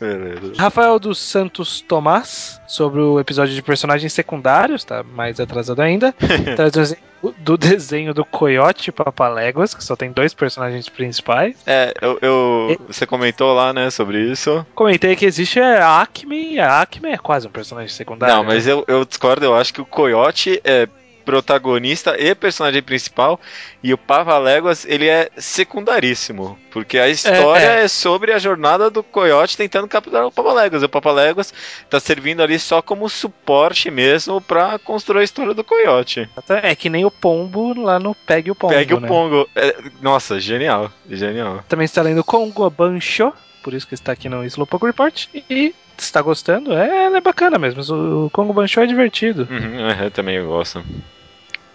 [0.00, 0.54] Beleza.
[0.56, 6.14] Rafael dos Santos Tomás, sobre o episódio de personagens secundários, tá mais atrasado ainda.
[6.56, 6.96] Traz
[7.38, 11.56] do desenho do Coyote Papaléguas, que só tem dois personagens principais.
[11.66, 12.92] É, eu, eu e...
[12.92, 14.64] você comentou lá, né, sobre isso.
[14.74, 18.34] Comentei que existe a Acme, e a Acme é quase um personagem secundário.
[18.34, 18.72] Não, mas né?
[18.72, 20.86] eu, eu discordo, eu acho que o Coyote é
[21.24, 23.40] protagonista e personagem principal,
[23.82, 27.84] e o Pavaléguas, ele é secundaríssimo, porque a história é, é.
[27.84, 30.82] é, sobre a jornada do Coyote tentando capturar o Pavaléguas.
[30.82, 31.52] O Pavaléguas
[31.88, 36.28] tá servindo ali só como suporte mesmo para construir a história do Coyote.
[36.62, 39.06] É que nem o Pombo lá no Pegue o Pombo, Pegue né?
[39.06, 39.48] o Pombo.
[39.54, 41.64] É, nossa, genial, genial.
[41.68, 43.32] Também está lendo Congo Bancho,
[43.62, 48.26] por isso que está aqui no Slowpoke Report, e está gostando, é, é bacana mesmo.
[48.26, 49.46] O Congo Bancho é divertido.
[49.50, 50.84] Uhum, eu também gosto.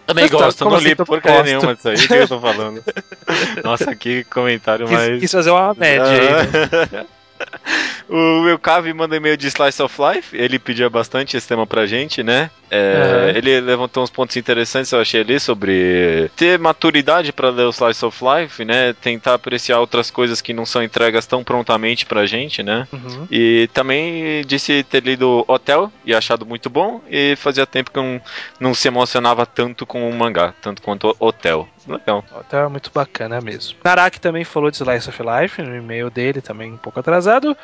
[0.09, 2.83] Também Mas gosto, tá, não li assim, porcaria nenhuma disso aí, que eu tô falando.
[3.63, 5.19] Nossa, que comentário quis, mais.
[5.19, 6.91] Quis fazer uma média aí.
[6.91, 7.05] Né?
[8.09, 10.35] o meu Cave manda e-mail de Slice of Life.
[10.35, 12.49] Ele pedia bastante esse tema pra gente, né?
[12.71, 13.37] É, uhum.
[13.37, 18.05] Ele levantou uns pontos interessantes, eu achei ali, sobre ter maturidade para ler o Slice
[18.05, 18.93] of Life, né?
[18.93, 22.87] Tentar apreciar outras coisas que não são entregas tão prontamente pra gente, né?
[22.91, 23.27] Uhum.
[23.29, 27.01] E também disse ter lido Hotel e achado muito bom.
[27.09, 28.21] E fazia tempo que eu não,
[28.59, 31.67] não se emocionava tanto com o mangá, tanto quanto Hotel.
[31.87, 32.23] Legal.
[32.31, 33.77] Hotel é muito bacana mesmo.
[33.83, 37.55] Naraki também falou de Slice of Life no e-mail dele, também um pouco atrasado.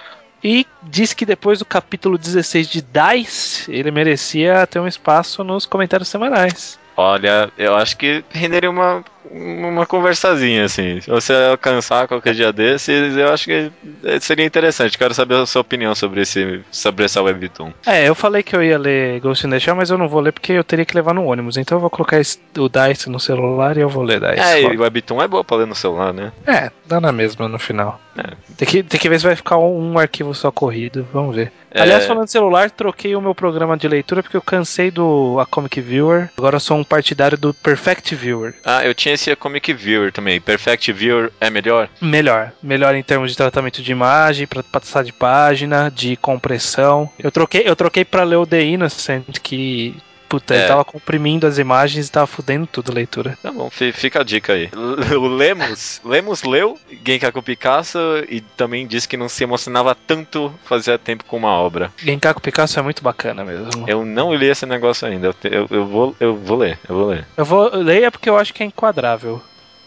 [0.48, 5.66] E disse que depois do capítulo 16 de Dice, ele merecia ter um espaço nos
[5.66, 6.78] comentários semanais.
[6.98, 11.02] Olha, eu acho que renderia uma uma conversazinha, assim.
[11.02, 13.72] Se você alcançar qualquer dia desses, eu acho que
[14.22, 14.98] seria interessante.
[14.98, 17.72] Quero saber a sua opinião sobre, esse, sobre essa webtoon.
[17.86, 20.22] É, eu falei que eu ia ler Ghost in the Shell, mas eu não vou
[20.22, 21.58] ler porque eu teria que levar no ônibus.
[21.58, 24.40] Então eu vou colocar o Dice no celular e eu vou ler Dice.
[24.40, 26.32] É, e webtoon é boa pra ler no celular, né?
[26.46, 28.00] É, dá na mesma no final.
[28.18, 28.34] É.
[28.58, 31.08] Tem, que, tem que ver se vai ficar um, um arquivo só corrido.
[31.12, 31.52] Vamos ver.
[31.76, 31.82] É...
[31.82, 35.46] Aliás, falando de celular, troquei o meu programa de leitura porque eu cansei do A
[35.46, 36.30] Comic Viewer.
[36.38, 38.56] Agora eu sou um partidário do Perfect Viewer.
[38.64, 40.40] Ah, eu tinha esse A Comic Viewer também.
[40.40, 41.90] Perfect Viewer é melhor?
[42.02, 42.54] Melhor.
[42.64, 47.10] Melhor em termos de tratamento de imagem, para passar de página, de compressão.
[47.20, 49.96] Eu troquei, eu troquei para ler o The Innocent, que
[50.36, 50.60] Puta, é.
[50.60, 53.38] ele tava comprimindo as imagens e tava fudendo tudo a leitura.
[53.42, 54.70] Tá bom, fica a dica aí.
[55.16, 60.98] O Lemos, Lemos leu Genkaku Picasso e também disse que não se emocionava tanto fazia
[60.98, 61.92] tempo com uma obra.
[61.98, 63.86] Genkaku Picasso é muito bacana mesmo.
[63.88, 65.28] Eu não li esse negócio ainda.
[65.28, 67.26] Eu, eu, eu vou, eu vou ler, eu vou ler.
[67.38, 69.42] Eu vou ler é porque eu acho que é enquadrável.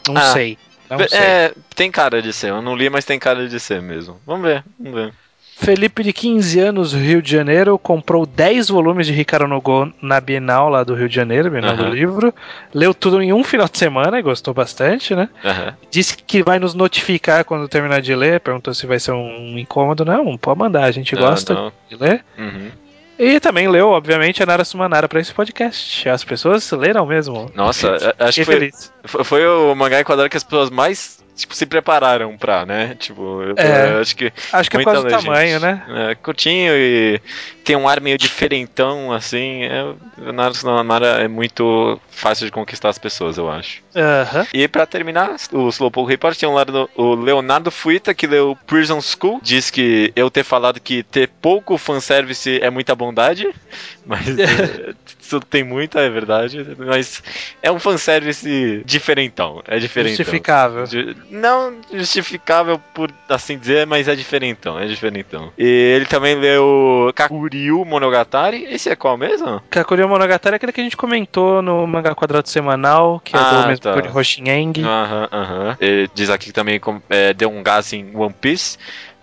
[0.09, 0.57] Não ah, sei.
[0.89, 1.19] Não sei.
[1.19, 2.49] É, tem cara de ser.
[2.49, 4.19] Eu não li, mas tem cara de ser mesmo.
[4.27, 5.15] Vamos ver, vamos ver.
[5.61, 10.69] Felipe, de 15 anos, Rio de Janeiro, comprou 10 volumes de Ricardo Nogô na Bienal
[10.69, 11.77] lá do Rio de Janeiro, Bienal uhum.
[11.77, 12.35] do Livro.
[12.73, 15.29] Leu tudo em um final de semana e gostou bastante, né?
[15.45, 15.73] Uhum.
[15.91, 18.39] Disse que vai nos notificar quando terminar de ler.
[18.39, 20.05] Perguntou se vai ser um incômodo.
[20.05, 21.73] Não, pode mandar, a gente gosta não.
[21.91, 22.25] de ler.
[22.39, 22.71] Uhum.
[23.19, 26.09] E também leu, obviamente, a Nara Sumanara para esse podcast.
[26.09, 27.51] As pessoas leram mesmo.
[27.53, 32.37] Nossa, acho que foi, foi, o mangá enquadrado que as pessoas mais tipo, se prepararam
[32.37, 32.97] pra, né?
[32.99, 34.33] Tipo, é, eu acho que.
[34.53, 35.83] Acho que é por causa do tamanho, né?
[35.89, 37.21] É, curtinho e
[37.65, 39.63] tem um ar meio diferentão, assim.
[39.63, 39.85] É,
[40.19, 43.83] o Naruto Nara é muito fácil de conquistar as pessoas, eu acho.
[43.95, 44.47] Uhum.
[44.53, 49.01] E pra terminar, o Slowpoke Report tem um lado o Leonardo Fuita, que leu Prison
[49.01, 49.41] School.
[49.43, 53.49] Diz que eu ter falado que ter pouco fanservice é muita bondade,
[54.05, 54.27] mas
[55.29, 56.67] isso tem muita, é verdade.
[56.77, 57.23] Mas
[57.63, 59.63] é um fanservice diferentão.
[59.67, 60.17] É diferentão.
[60.17, 60.85] Justificável.
[61.31, 64.79] Não justificável por assim dizer, mas é diferentão.
[64.79, 65.53] É diferentão.
[65.57, 68.65] E ele também leu Kakuryu Monogatari.
[68.65, 69.63] Esse é qual mesmo?
[69.71, 73.63] Kakuryu Monogatari é aquele que a gente comentou no Manga Quadrado Semanal, que é ah,
[73.63, 74.01] do mesmo tá.
[74.01, 74.83] de Hoshineng.
[74.83, 75.77] Aham, aham.
[76.15, 78.79] Diz aqui que também é, deu um gás em One Piece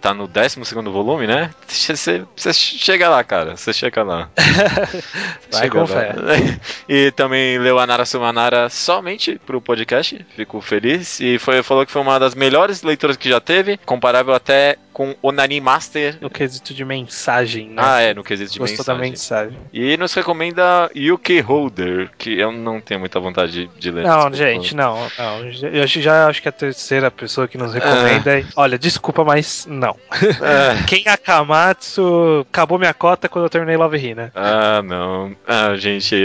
[0.05, 0.59] tá no 12
[0.91, 1.49] volume, né?
[1.67, 3.57] Você, chega lá, cara.
[3.57, 4.29] Você chega lá.
[5.51, 6.13] Vai chega com fé.
[6.87, 10.23] E também leu a Nara Sumanara somente pro podcast.
[10.35, 11.19] Fico feliz.
[11.19, 13.77] E foi, falou que foi uma das melhores leituras que já teve.
[13.83, 16.17] Comparável até com Onani Master.
[16.21, 17.81] No quesito de mensagem, né?
[17.85, 19.01] Ah, é, no quesito de Gostou mensagem.
[19.01, 19.57] da mensagem.
[19.73, 24.05] E nos recomenda UK Holder, que eu não tenho muita vontade de, ler.
[24.05, 25.41] Não, gente, não, não.
[25.69, 28.45] Eu já acho que a terceira pessoa que nos recomenda é.
[28.55, 29.97] Olha, desculpa, mas não.
[30.45, 30.83] É.
[30.83, 34.31] Ken Akamatsu acabou minha cota quando eu terminei Love Hina.
[34.35, 35.35] Ah, não.
[35.47, 36.15] Ah, gente.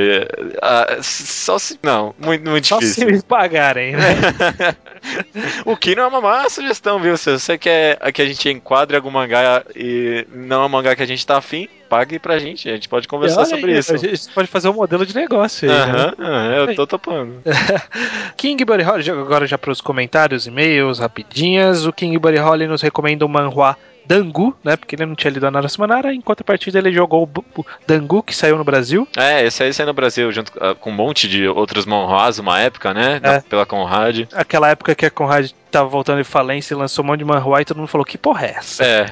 [0.63, 1.79] Ah, só se.
[1.83, 3.05] Não, muito, muito só difícil.
[3.05, 4.17] Só se me pagarem, né?
[5.65, 7.17] o que não é uma má sugestão, viu?
[7.17, 11.03] Se você quer que a gente enquadre algum mangá e não é um mangá que
[11.03, 12.69] a gente tá afim, pague pra gente.
[12.69, 13.93] A gente pode conversar sobre isso.
[13.93, 15.77] A gente pode fazer um modelo de negócio aí.
[15.77, 16.59] Aham, né?
[16.59, 17.43] eu tô topando.
[18.37, 21.85] King Buddy Holly, agora já para os comentários, e-mails, rapidinhas.
[21.85, 23.77] O King Buddy Holly nos recomenda o manhua
[24.11, 24.77] Dangu, né?
[24.77, 28.25] Porque ele não tinha lido a Nara Sumanara, enquanto a partida ele jogou o Dangu,
[28.25, 29.07] que saiu no Brasil.
[29.17, 32.59] É, esse aí saiu no Brasil, junto ah, com um monte de outros manhwas, uma
[32.59, 33.21] época, né?
[33.23, 33.41] É.
[33.41, 34.27] pela Conrad.
[34.33, 37.61] Aquela época que a Conrad tava voltando de falência e lançou um monte de manhua
[37.61, 38.85] e todo mundo falou, que porra é essa?
[38.85, 39.07] É,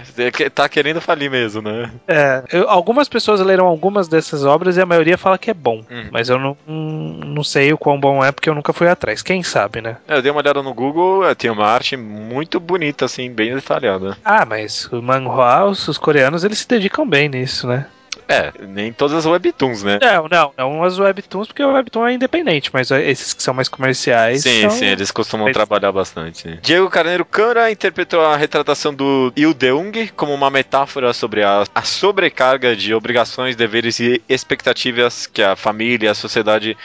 [0.51, 1.91] tá querendo falir mesmo, né?
[2.07, 5.85] É, eu, algumas pessoas leram algumas dessas obras e a maioria fala que é bom,
[5.91, 6.09] hum.
[6.11, 9.43] mas eu não, não sei o quão bom é porque eu nunca fui atrás, quem
[9.43, 9.97] sabe, né?
[10.07, 13.55] É, eu dei uma olhada no Google, é, tem uma arte muito bonita, assim, bem
[13.55, 14.17] detalhada.
[14.25, 17.87] Ah, mas o manhua, os, os coreanos, eles se dedicam bem nisso, né?
[18.29, 19.99] É, nem todas as webtoons, né?
[20.03, 23.69] Não, não, não as webtoons, porque o webtoon é independente, mas esses que são mais
[23.69, 24.43] comerciais.
[24.43, 24.71] Sim, são...
[24.71, 26.59] sim, eles costumam trabalhar bastante.
[26.63, 31.83] Diego Carneiro Câmara interpretou a retratação do Il Deung como uma metáfora sobre a, a
[31.83, 36.77] sobrecarga de obrigações, deveres e expectativas que a família e a sociedade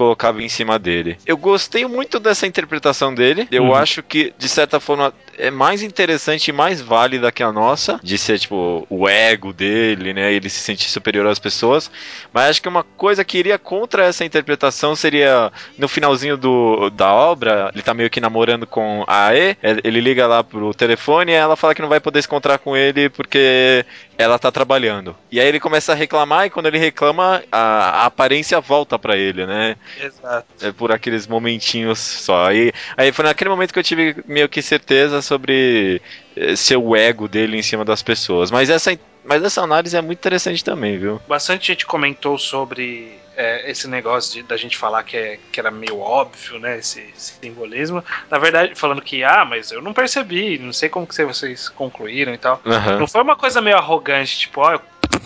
[0.00, 1.18] colocava em cima dele.
[1.26, 3.46] Eu gostei muito dessa interpretação dele.
[3.50, 3.74] Eu uhum.
[3.74, 8.18] acho que, de certa forma, é mais interessante e mais válida que a nossa, de
[8.18, 10.32] ser, tipo, o ego dele, né?
[10.32, 11.90] Ele se sentir superior às pessoas.
[12.32, 17.12] Mas acho que uma coisa que iria contra essa interpretação seria no finalzinho do, da
[17.12, 21.34] obra, ele tá meio que namorando com a Ae, ele liga lá pro telefone e
[21.34, 23.84] ela fala que não vai poder se encontrar com ele porque
[24.18, 25.16] ela tá trabalhando.
[25.30, 29.16] E aí ele começa a reclamar e quando ele reclama, a, a aparência volta para
[29.16, 29.76] ele, né?
[29.98, 30.46] Exato.
[30.60, 32.48] É por aqueles momentinhos só.
[32.48, 36.02] Aí, aí foi naquele momento que eu tive meio que certeza sobre
[36.36, 38.50] eh, ser o ego dele em cima das pessoas.
[38.50, 41.20] Mas essa, mas essa análise é muito interessante também, viu?
[41.28, 45.70] Bastante gente comentou sobre é, esse negócio de, da gente falar que, é, que era
[45.70, 46.78] meio óbvio, né?
[46.78, 48.02] Esse, esse, simbolismo.
[48.28, 52.34] Na verdade, falando que, ah, mas eu não percebi, não sei como que vocês concluíram
[52.34, 52.60] e tal.
[52.64, 52.98] Uhum.
[52.98, 54.80] Não foi uma coisa meio arrogante, tipo, ó,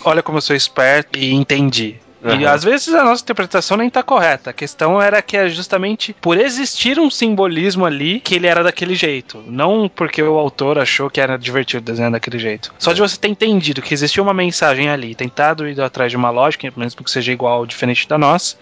[0.04, 1.98] olha como eu sou esperto e entendi.
[2.24, 2.40] Uhum.
[2.40, 4.50] E às vezes a nossa interpretação nem tá correta.
[4.50, 8.94] A questão era que é justamente por existir um simbolismo ali que ele era daquele
[8.94, 9.44] jeito.
[9.46, 12.72] Não porque o autor achou que era divertido desenhar daquele jeito.
[12.78, 16.30] Só de você ter entendido que existia uma mensagem ali, tentado ir atrás de uma
[16.30, 18.56] lógica, mesmo que seja igual ou diferente da nossa,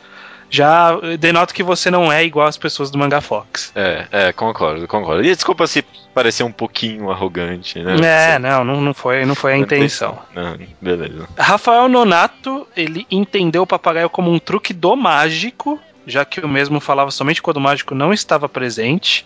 [0.53, 3.73] já denota que você não é igual às pessoas do Manga Fox.
[3.75, 5.25] É, é, concordo, concordo.
[5.25, 5.83] E desculpa se
[6.15, 7.97] parecer um pouquinho arrogante, né?
[8.35, 10.19] É, não, não, foi, não foi a intenção.
[10.35, 11.27] Não, beleza.
[11.39, 16.81] Rafael Nonato, ele entendeu o papagaio como um truque do mágico já que o mesmo
[16.81, 19.25] falava somente quando o mágico não estava presente.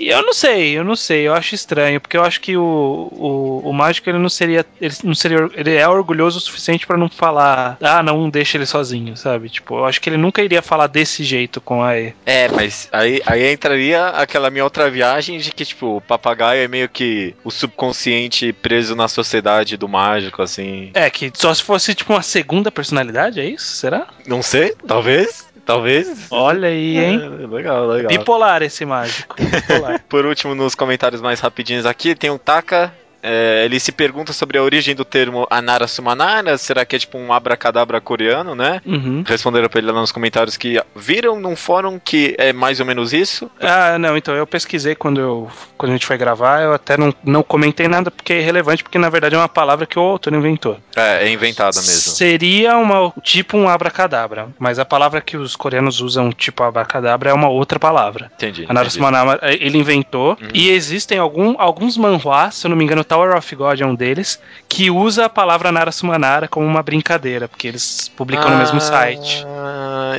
[0.00, 3.08] E eu não sei, eu não sei, eu acho estranho, porque eu acho que o,
[3.12, 6.96] o, o mágico ele não seria, ele não seria, ele é orgulhoso o suficiente para
[6.96, 9.50] não falar, ah, não deixa ele sozinho, sabe?
[9.50, 12.14] Tipo, eu acho que ele nunca iria falar desse jeito com a E.
[12.24, 16.68] É, mas aí, aí entraria aquela minha outra viagem de que, tipo, o papagaio é
[16.68, 20.90] meio que o subconsciente preso na sociedade do mágico, assim.
[20.94, 23.66] É, que só se fosse, tipo, uma segunda personalidade, é isso?
[23.76, 24.06] Será?
[24.26, 25.49] Não sei, talvez.
[25.70, 26.26] Talvez.
[26.30, 27.20] Olha aí, hein?
[27.22, 28.08] É, legal, legal.
[28.08, 29.36] Bipolar esse mágico.
[29.36, 30.02] Bipolar.
[30.08, 32.92] Por último, nos comentários mais rapidinhos aqui, tem o Taka
[33.22, 37.18] é, ele se pergunta sobre a origem do termo Anara Sumanara, será que é tipo
[37.18, 38.80] um abracadabra coreano, né?
[38.86, 39.22] Uhum.
[39.26, 43.12] Responderam pra ele lá nos comentários que viram num fórum que é mais ou menos
[43.12, 43.50] isso.
[43.60, 47.14] Ah, não, então eu pesquisei quando, eu, quando a gente foi gravar, eu até não,
[47.24, 50.32] não comentei nada porque é irrelevante, porque na verdade é uma palavra que o autor
[50.32, 50.78] inventou.
[50.96, 52.12] É, é inventada mesmo.
[52.12, 57.34] Seria uma, tipo um abracadabra, mas a palavra que os coreanos usam, tipo abracadabra, é
[57.34, 58.30] uma outra palavra.
[58.34, 58.66] Entendi.
[58.68, 60.48] Anara Sumanara, ele inventou, uhum.
[60.54, 63.92] e existem algum, alguns manhwas, se eu não me engano, Tower of God é um
[63.92, 68.58] deles, que usa a palavra Nara Sumanara como uma brincadeira, porque eles publicam ah, no
[68.58, 69.44] mesmo ah, site.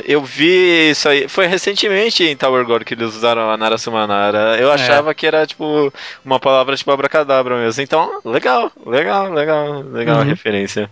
[0.04, 1.26] Eu vi isso aí.
[1.26, 4.58] Foi recentemente em Tower God que eles usaram a Nara Sumanara.
[4.60, 4.74] Eu é.
[4.74, 5.14] achava é.
[5.14, 5.90] que era tipo
[6.22, 7.82] uma palavra tipo abracadabra mesmo.
[7.82, 10.20] Então, legal, legal, legal, legal uhum.
[10.20, 10.90] a referência.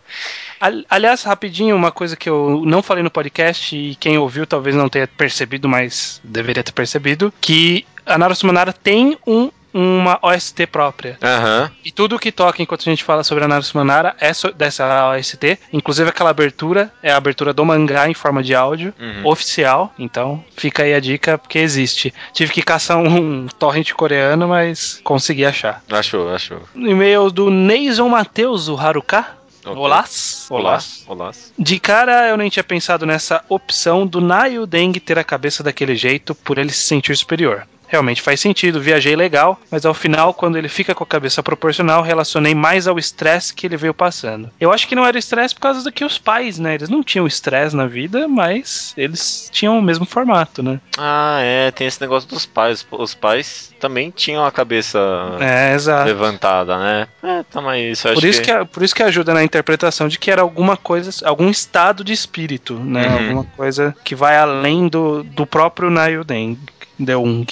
[0.89, 4.89] Aliás, rapidinho, uma coisa que eu não falei no podcast e quem ouviu talvez não
[4.89, 11.18] tenha percebido, mas deveria ter percebido, que a Nara Sumanara tem um uma OST própria.
[11.23, 11.71] Uhum.
[11.85, 15.11] E tudo que toca enquanto a gente fala sobre a Naruto Manara é so dessa
[15.11, 15.59] OST.
[15.73, 19.27] Inclusive aquela abertura é a abertura do mangá em forma de áudio uhum.
[19.27, 19.93] oficial.
[19.99, 22.12] Então fica aí a dica porque existe.
[22.33, 25.83] Tive que caçar um torrent coreano, mas consegui achar.
[25.91, 26.61] Achou, achou.
[26.75, 29.41] E-mail do Neison Matheus, o Haruka.
[29.64, 29.77] Okay.
[29.77, 30.47] Olás.
[30.49, 31.05] Olás.
[31.07, 31.53] Olás.
[31.59, 35.95] De cara, eu nem tinha pensado nessa opção do Naio Deng ter a cabeça daquele
[35.95, 40.57] jeito por ele se sentir superior realmente faz sentido, viajei legal, mas ao final, quando
[40.57, 44.49] ele fica com a cabeça proporcional, relacionei mais ao estresse que ele veio passando.
[44.61, 46.76] Eu acho que não era estresse por causa do que os pais, né?
[46.76, 50.80] Eles não tinham estresse na vida, mas eles tinham o mesmo formato, né?
[50.97, 52.86] Ah, é, tem esse negócio dos pais.
[52.91, 54.99] Os pais também tinham a cabeça
[55.41, 57.09] é, levantada, né?
[57.22, 58.53] É, tamo isso por isso que...
[58.53, 58.64] que...
[58.66, 62.78] Por isso que ajuda na interpretação de que era alguma coisa, algum estado de espírito,
[62.78, 63.09] né?
[63.09, 63.18] Uhum.
[63.18, 66.59] Alguma coisa que vai além do, do próprio Nailden,
[66.99, 67.47] Deung.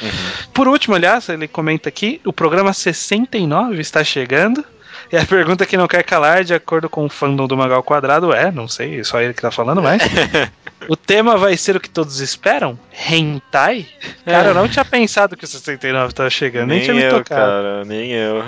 [0.00, 0.08] Uhum.
[0.52, 4.64] Por último, aliás, ele comenta aqui: o programa 69 está chegando.
[5.10, 8.32] E a pergunta que não quer calar, de acordo com o fandom do Magal Quadrado,
[8.32, 10.02] é, não sei, só ele que tá falando, mas.
[10.88, 12.78] o tema vai ser o que todos esperam?
[13.08, 13.86] Hentai?
[14.24, 17.18] Cara, eu não tinha pensado que o 69 tava chegando, nem, nem tinha me eu,
[17.22, 17.40] tocado.
[17.40, 18.44] Cara, nem eu.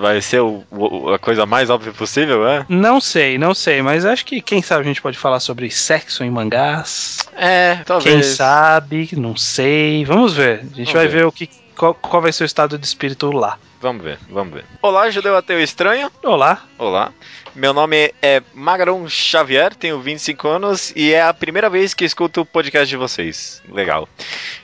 [0.00, 2.64] Vai ser o, o, a coisa mais óbvia possível, é?
[2.68, 6.24] Não sei, não sei, mas acho que quem sabe a gente pode falar sobre sexo
[6.24, 7.18] em mangás.
[7.36, 8.14] É, talvez.
[8.14, 10.04] Quem sabe, não sei.
[10.04, 10.60] Vamos ver.
[10.60, 12.86] A gente Vamos vai ver, ver o que qual, qual vai ser o estado de
[12.86, 13.58] espírito lá.
[13.80, 14.64] Vamos ver, vamos ver.
[14.80, 16.10] Olá, judeu ateu estranho.
[16.24, 16.62] Olá.
[16.78, 17.12] Olá.
[17.56, 22.42] Meu nome é Magaron Xavier, tenho 25 anos e é a primeira vez que escuto
[22.42, 23.62] o podcast de vocês.
[23.72, 24.06] Legal.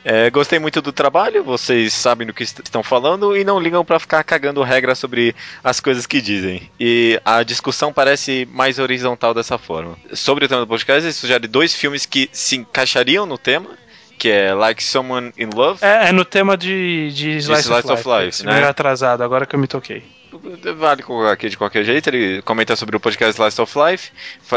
[0.05, 3.99] É, gostei muito do trabalho, vocês sabem do que estão falando e não ligam para
[3.99, 5.35] ficar cagando regras sobre
[5.65, 6.71] as coisas que dizem.
[6.79, 9.97] E a discussão parece mais horizontal dessa forma.
[10.13, 13.71] Sobre o tema do podcast, eu sugere dois filmes que se encaixariam no tema
[14.19, 15.83] que é Like Someone in Love.
[15.83, 18.09] É, é no tema de, de Slice, de Slice of, Life.
[18.09, 18.65] Of Life né?
[18.65, 20.05] atrasado, agora que eu me toquei.
[20.77, 22.09] Vale colocar aqui de qualquer jeito.
[22.09, 24.11] Ele comenta sobre o podcast Slice of Life.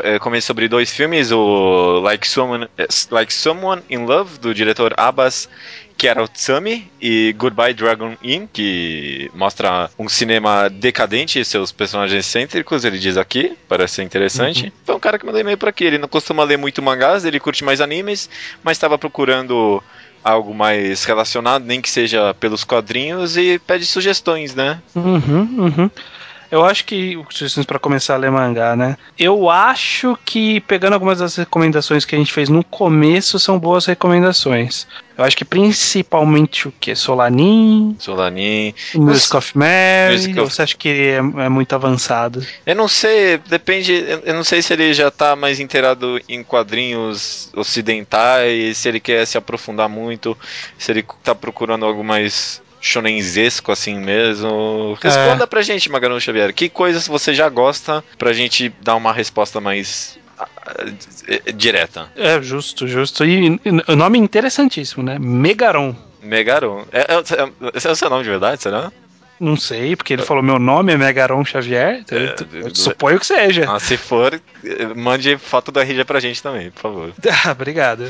[0.04, 4.94] Eh, comenta sobre dois filmes: o Like Someone, eh, like Someone in Love, do diretor
[4.98, 5.50] Abbas
[5.98, 13.00] Kiarostami e Goodbye Dragon Inn, que mostra um cinema decadente e seus personagens excêntricos, ele
[13.00, 14.66] diz aqui, parece ser interessante.
[14.66, 14.72] Uhum.
[14.86, 17.40] Foi um cara que mandou e-mail por aqui, ele não costuma ler muito mangás, ele
[17.40, 18.30] curte mais animes,
[18.62, 19.82] mas estava procurando
[20.26, 24.82] algo mais relacionado, nem que seja pelos quadrinhos, e pede sugestões, né?
[24.96, 25.22] Uhum,
[25.60, 25.92] uhum.
[26.52, 28.98] Eu acho que sugestões para começar a ler mangá, né?
[29.18, 33.86] Eu acho que pegando algumas das recomendações que a gente fez no começo são boas
[33.86, 34.88] recomendações.
[35.18, 36.94] Eu acho que principalmente o que?
[36.94, 37.96] Solanin?
[38.00, 38.74] Solanin.
[38.96, 40.14] Music of Mary.
[40.14, 41.16] Music of- você acha que é,
[41.46, 42.46] é muito avançado?
[42.66, 43.94] Eu não sei, depende.
[43.94, 49.00] eu- Eu não sei se ele já tá mais inteirado em quadrinhos ocidentais, se ele
[49.00, 50.38] quer se aprofundar muito,
[50.78, 54.98] se ele tá procurando algo mais shonenzesco assim mesmo.
[55.02, 56.54] Responda pra gente, Magalhães Xavier.
[56.54, 60.48] Que coisas você já gosta pra gente dar uma resposta mais ah,
[61.28, 62.12] eh, direta?
[62.16, 63.26] É, justo, justo.
[63.26, 65.18] E, e o nome é interessantíssimo, né?
[65.20, 65.96] Megaron.
[66.22, 66.86] Megaron.
[66.92, 68.92] É, é, é, esse é o seu nome de verdade, será?
[69.40, 72.00] Não sei, porque ele falou meu nome é Megaron Xavier.
[72.02, 73.66] então eu, eu é- suponho que seja.
[73.68, 74.40] Ah, se for,
[74.96, 77.12] mande foto do RG pra gente também, por favor.
[77.46, 78.06] Ah, obrigado.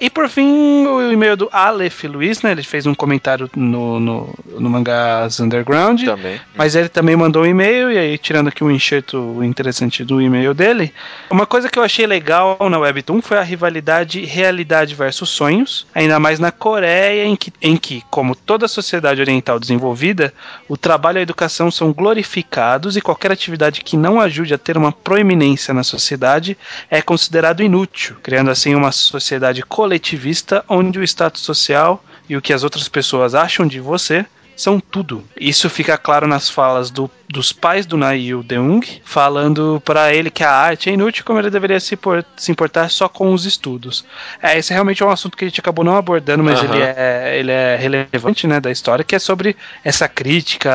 [0.00, 2.52] E por fim, o e-mail do Aleph Luiz, né?
[2.52, 6.04] Ele fez um comentário no, no, no Mangás Underground.
[6.04, 6.40] Também.
[6.54, 10.54] Mas ele também mandou um e-mail, e aí, tirando aqui um enxerto interessante do e-mail
[10.54, 10.94] dele,
[11.28, 16.18] uma coisa que eu achei legal na Webtoon foi a rivalidade realidade versus sonhos, ainda
[16.20, 20.32] mais na Coreia, em que, em que como toda sociedade oriental desenvolvida,
[20.68, 24.76] o trabalho e a educação são glorificados e qualquer atividade que não ajude a ter
[24.76, 26.56] uma proeminência na sociedade
[26.90, 32.52] é considerado inútil, criando assim uma sociedade coletivista onde o status social e o que
[32.52, 35.24] as outras pessoas acham de você são tudo.
[35.40, 40.42] Isso fica claro nas falas do- dos pais do Nail Deung, falando pra ele que
[40.42, 44.04] a arte é inútil, como ele deveria se, por- se importar só com os estudos.
[44.42, 46.74] É, esse realmente é um assunto que a gente acabou não abordando, mas Aham.
[46.74, 49.54] ele, é, ele é relevante né, da história, que é sobre
[49.84, 50.70] essa crítica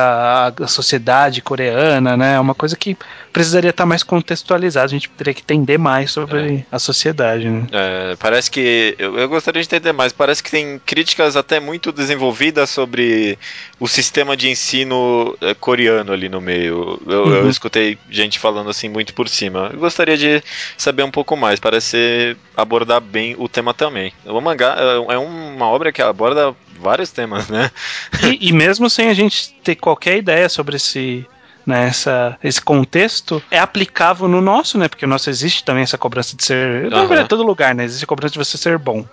[0.60, 2.34] à, sociedade coreana, né?
[2.34, 2.96] É uma coisa que
[3.32, 7.66] precisaria estar mais contextualizada, a gente teria que entender mais sobre a sociedade, né?
[7.72, 8.94] É, parece que.
[8.98, 10.12] Eu, eu gostaria de entender mais.
[10.12, 13.36] Parece que tem críticas até muito desenvolvidas sobre
[13.80, 17.00] o sistema de ensino eh, coreano ali no meio.
[17.06, 17.48] Eu, eu Uhum.
[17.48, 19.70] escutei gente falando assim muito por cima.
[19.72, 20.42] Eu gostaria de
[20.76, 21.58] saber um pouco mais.
[21.58, 24.12] Parece abordar bem o tema também.
[24.26, 27.70] O mangá é, é uma obra que aborda vários temas, né?
[28.22, 31.26] E, e mesmo sem a gente ter qualquer ideia sobre esse,
[31.66, 34.88] né, essa- esse contexto, é aplicável no nosso, né?
[34.88, 36.92] Porque o nosso existe também essa cobrança de ser.
[36.92, 37.06] Aham.
[37.06, 37.84] verdade, todo lugar, né?
[37.84, 39.04] Existe a cobrança de você ser bom.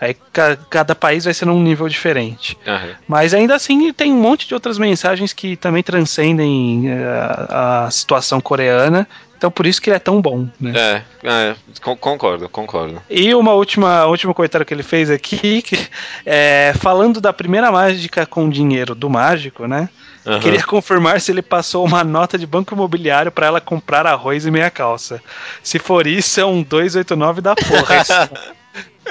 [0.00, 2.56] Aí ca- cada país vai ser num nível diferente.
[2.66, 2.88] Aham.
[3.06, 7.04] Mas ainda assim tem um monte de outras mensagens que também transcendem eh,
[7.50, 9.06] a, a situação coreana.
[9.36, 10.72] Então por isso que ele é tão bom, né?
[10.74, 13.00] É, é, con- concordo, concordo.
[13.08, 15.78] E uma última, último comentário que ele fez aqui, que,
[16.26, 19.88] é, falando da primeira mágica com dinheiro do mágico, né?
[20.26, 20.40] Aham.
[20.40, 24.50] Queria confirmar se ele passou uma nota de banco imobiliário pra ela comprar arroz e
[24.50, 25.22] meia calça.
[25.62, 28.04] Se for isso, é um 289 da porra.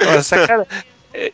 [0.00, 0.66] Nossa, cara.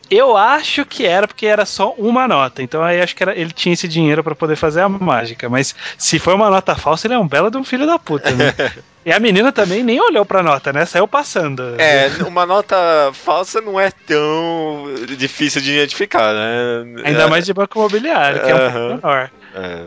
[0.09, 3.51] Eu acho que era porque era só uma nota, então aí acho que era, ele
[3.51, 5.47] tinha esse dinheiro pra poder fazer a mágica.
[5.47, 8.31] Mas se foi uma nota falsa, ele é um belo de um filho da puta,
[8.31, 8.53] né?
[9.07, 10.85] E a menina também nem olhou pra nota, né?
[10.85, 11.63] Saiu passando.
[11.77, 12.75] É, uma nota
[13.13, 14.83] falsa não é tão
[15.17, 17.01] difícil de identificar, né?
[17.05, 19.31] Ainda É, mais de banco imobiliário, que é um pouco menor.
[19.55, 19.81] É,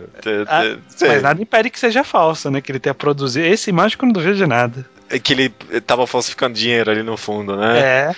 [0.49, 0.77] Ah.
[1.07, 2.63] Mas nada impede que seja falsa, né?
[2.63, 3.47] Que ele tenha produzido.
[3.47, 4.87] Esse mágico não duvido de nada.
[5.11, 5.49] É que ele
[5.87, 7.79] tava falsificando dinheiro ali no fundo, né?
[7.79, 8.15] É.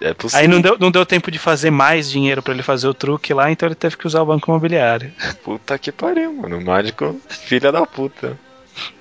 [0.00, 0.40] É, possível.
[0.40, 3.34] Aí não deu, não deu tempo de fazer mais dinheiro pra ele fazer o truque
[3.34, 5.12] lá, então ele teve que usar o banco imobiliário.
[5.42, 6.60] Puta que pariu, mano.
[6.60, 8.38] Mágico, filha da puta.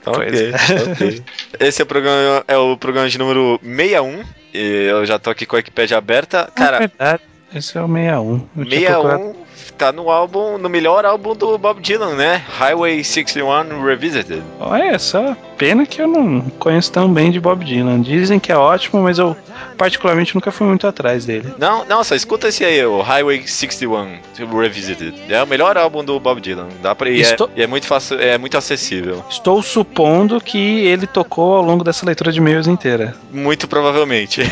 [0.04, 1.24] Tá Pois ok, tá ok.
[1.60, 4.24] Esse é o programa, é o programa de número 61.
[4.54, 6.50] E eu já tô aqui com a Wikipedia aberta.
[6.56, 7.22] É Cara, verdade.
[7.54, 8.48] Esse é o 61.
[8.58, 12.44] Eu tinha procurado- 61 tá no álbum, no melhor álbum do Bob Dylan, né?
[12.58, 14.42] Highway 61 Revisited.
[14.60, 18.02] Olha só, pena que eu não conheço tão bem de Bob Dylan.
[18.02, 19.36] Dizem que é ótimo, mas eu
[19.78, 21.54] particularmente nunca fui muito atrás dele.
[21.58, 24.20] Não, nossa, escuta esse aí, o Highway 61
[24.60, 25.14] Revisited.
[25.30, 26.68] É o melhor álbum do Bob Dylan.
[26.82, 29.24] Dá pra ir, Estou- é, e é muito fácil, é muito acessível.
[29.30, 33.16] Estou supondo que ele tocou ao longo dessa leitura de e-mails inteira.
[33.32, 34.42] Muito provavelmente.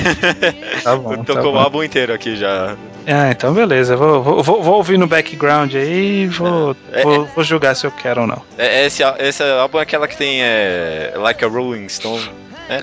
[0.84, 1.16] Tá bom.
[1.24, 1.60] tá Tocou o bom.
[1.60, 2.76] álbum inteiro aqui já.
[3.08, 3.96] Ah, então beleza.
[3.96, 7.92] Vou, vou, vou- ouvir no background aí e vou, É, vou, vou julgar se eu
[7.92, 8.42] quero ou não.
[8.58, 12.30] É, Esse, esse álbum é aquela que tem é, Like a Rolling Stone.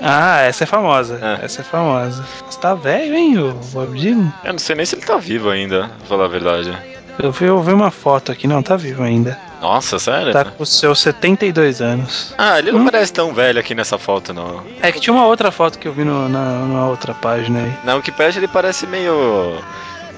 [0.01, 1.19] Ah, essa é famosa.
[1.21, 1.45] É.
[1.45, 2.25] Essa é famosa.
[2.49, 4.33] Você tá velho, hein, o Bob Dylan?
[4.45, 6.73] Eu não sei nem se ele tá vivo ainda, pra falar a verdade.
[7.19, 9.39] Eu vi, eu vi uma foto aqui, não, tá vivo ainda.
[9.61, 10.33] Nossa, sério?
[10.33, 12.35] Tá com os seus 72 anos.
[12.39, 12.85] Ah, ele não Hum.
[12.85, 14.63] parece tão velho aqui nessa foto, não.
[14.81, 17.73] É que tinha uma outra foto que eu vi no, na, numa outra página aí.
[17.85, 19.59] Na Wikipedia ele parece meio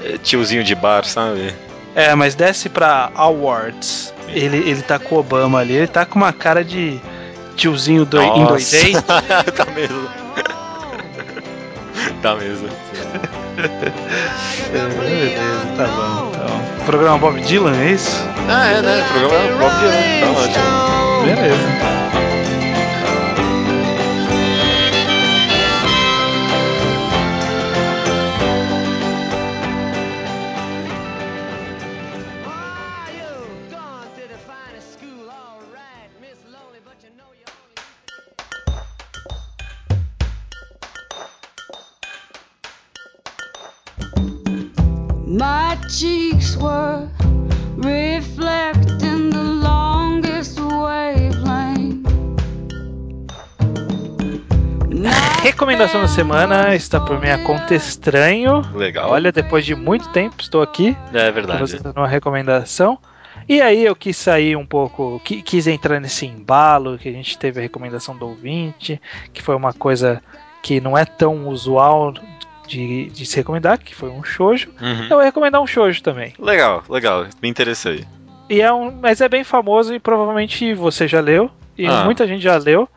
[0.03, 1.53] é, tiozinho de bar, sabe?
[1.95, 4.13] É, mas desce pra Awards.
[4.29, 6.99] Ele, ele tá com o Obama ali, ele tá com uma cara de
[7.55, 8.77] tiozinho do, em Nossa.
[8.77, 9.03] 2D.
[9.53, 10.09] tá mesmo.
[12.23, 12.69] tá mesmo.
[14.73, 16.33] É, beleza, tá bom.
[16.35, 18.29] Então, programa Bob Dylan, é isso?
[18.49, 19.03] Ah, é, né?
[19.03, 20.21] O programa Bob Dylan.
[20.21, 21.25] Tá ótimo.
[21.25, 22.34] Beleza.
[45.37, 47.09] My cheeks were
[47.77, 52.05] reflecting the longest wavelength.
[55.43, 58.63] Recomendação da semana está por minha conta estranho.
[58.75, 59.11] Legal.
[59.11, 60.97] Olha, depois de muito tempo estou aqui.
[61.13, 61.61] É verdade.
[61.61, 62.97] você uma recomendação.
[63.49, 67.37] E aí eu quis sair um pouco, qui- quis entrar nesse embalo que a gente
[67.37, 69.01] teve a recomendação do ouvinte,
[69.33, 70.23] que foi uma coisa
[70.63, 72.15] que não é tão usual
[72.67, 74.71] de, de se recomendar, que foi um shoujo.
[74.81, 75.03] Uhum.
[75.05, 76.33] Eu vou recomendar um shoujo também.
[76.39, 77.27] Legal, legal.
[77.43, 78.05] Me interessei.
[78.49, 82.05] E é um, mas é bem famoso e provavelmente você já leu e Ah.
[82.05, 82.89] muita gente já leu.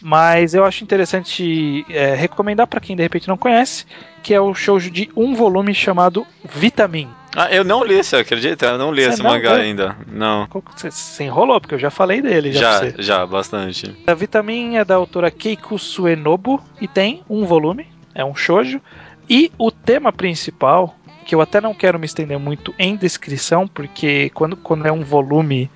[0.00, 3.86] Mas eu acho interessante é, recomendar para quem de repente não conhece,
[4.22, 7.08] que é o shoujo de um volume chamado Vitamin.
[7.34, 8.66] Ah, eu não li esse, acredita?
[8.66, 9.62] Eu não li Você esse não mangá leu?
[9.62, 9.96] ainda.
[10.06, 10.46] Não.
[10.76, 13.94] Você enrolou, porque eu já falei dele já, Já, já, bastante.
[14.06, 18.80] A Vitamin é da autora Keiko Suenobu e tem um volume, é um shoujo.
[19.28, 24.30] E o tema principal, que eu até não quero me estender muito em descrição, porque
[24.34, 25.70] quando, quando é um volume,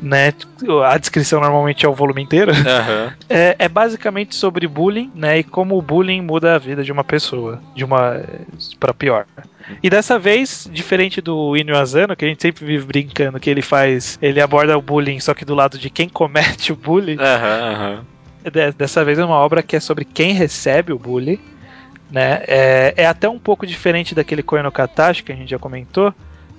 [0.00, 0.32] né,
[0.86, 3.12] a descrição normalmente é o volume inteiro, Aham.
[3.28, 7.04] é, é basicamente sobre bullying, né, e como o bullying muda a vida de uma
[7.04, 8.20] pessoa, de uma
[8.78, 9.26] para pior.
[9.82, 13.62] E dessa vez, diferente do Inyo Asano, que a gente sempre vive brincando que ele
[13.62, 18.04] faz, ele aborda o bullying só que do lado de quem comete o bullying, aham.
[18.42, 21.38] de- dessa vez é uma obra que é sobre quem recebe o bullying,
[22.10, 22.42] né?
[22.46, 26.12] É, é até um pouco diferente daquele Koe no Katashi que a gente já comentou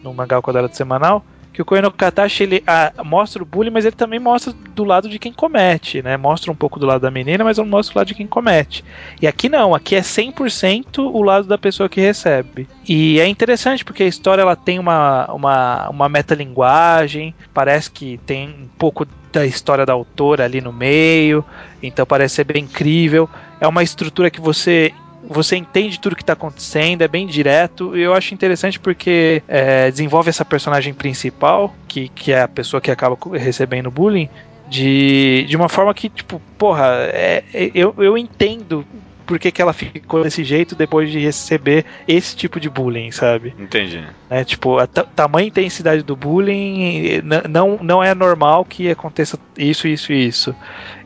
[0.04, 1.24] no mangá ao quadrado semanal,
[1.54, 4.84] que o Koe no Katashi ele ah, mostra o bullying, mas ele também mostra do
[4.84, 6.16] lado de quem comete, né?
[6.16, 8.86] Mostra um pouco do lado da menina, mas não mostra o lado de quem comete.
[9.22, 12.70] E aqui não, aqui é 100% o lado da pessoa que recebe.
[12.88, 18.47] E é interessante porque a história ela tem uma, uma, uma metalinguagem, parece que tem
[18.47, 21.43] um pouco da história da autora ali no meio,
[21.84, 23.30] então parece ser bem incrível.
[23.60, 24.93] É uma estrutura que você
[25.28, 27.95] você entende tudo que está acontecendo, é bem direto.
[27.95, 32.82] E eu acho interessante porque é, desenvolve essa personagem principal, que, que é a pessoa
[32.82, 34.30] que acaba recebendo bullying,
[34.67, 38.86] de, de uma forma que, tipo, porra, é, é- eu, eu entendo
[39.32, 43.54] por que, que ela ficou desse jeito depois de receber esse tipo de bullying, sabe?
[43.58, 44.04] Entendi.
[44.30, 44.44] né?
[44.44, 50.12] Tipo, a ta- tamanha intensidade do bullying não, não é normal que aconteça isso, isso
[50.12, 50.54] e isso.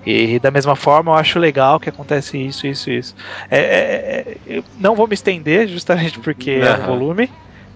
[0.04, 3.16] E da mesma forma, eu acho legal que acontece isso, isso, isso.
[3.52, 6.86] É, é- é- não vou me estender, justamente porque é um Aham.
[6.88, 7.30] volume.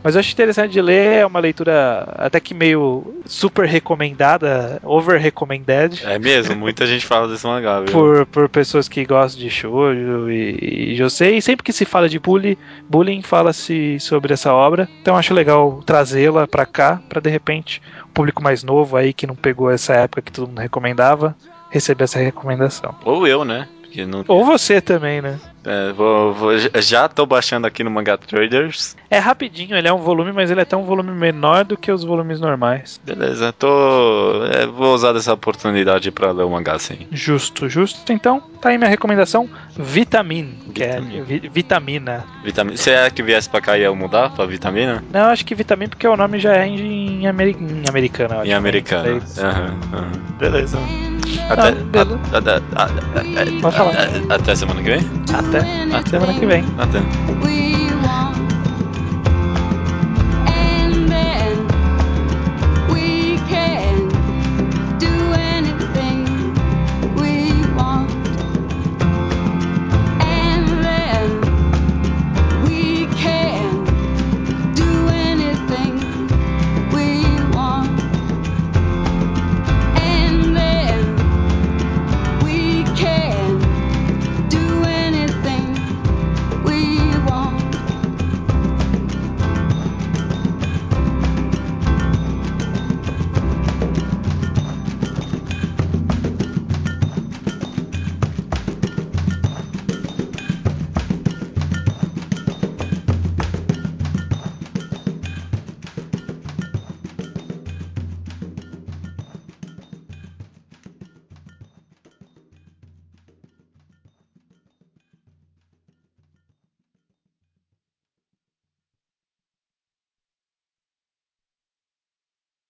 [0.03, 5.19] Mas eu acho interessante de ler, é uma leitura até que meio super recomendada, over
[5.19, 6.01] recommended.
[6.05, 7.91] É mesmo, muita gente fala desse mangá, viu?
[7.91, 11.37] Por, por pessoas que gostam de shoujo e, e josei.
[11.37, 12.57] E sempre que se fala de bullying,
[12.89, 14.87] bullying fala-se sobre essa obra.
[15.01, 19.27] Então acho legal trazê-la pra cá, pra de repente o público mais novo aí que
[19.27, 21.35] não pegou essa época que todo mundo recomendava,
[21.69, 22.95] receber essa recomendação.
[23.03, 23.67] Ou eu, né?
[23.89, 24.23] Porque não...
[24.27, 25.39] Ou você também, né?
[25.65, 28.95] É, vou, vou- já tô baixando aqui no Manga Traders.
[29.09, 31.91] É rapidinho, ele é um volume, mas ele é até um volume menor do que
[31.91, 32.99] os volumes normais.
[33.03, 34.45] Beleza, tô.
[34.53, 37.07] é, vou usar dessa oportunidade pra ler o mangá, sim.
[37.11, 38.11] Justo, justo.
[38.13, 41.17] Então, tá aí minha recomendação: Vitamin, que Vitamin.
[41.17, 42.25] é vi- vitamina.
[42.43, 42.77] Vitamina.
[42.87, 45.03] É que viesse pra cá ia mudar pra vitamina?
[45.11, 48.35] Não, acho que Vitamin porque o nome já é em, ameri em americano.
[48.35, 48.55] eu acho, Em né?
[48.55, 49.03] americano.
[49.35, 50.11] Daí- Aham, aham.
[50.39, 50.77] Beleza.
[51.49, 52.19] Ah, Até, beleza.
[54.29, 55.09] a- até semana que vem?
[55.33, 56.63] Até, até semana que vem.
[56.77, 56.99] Até.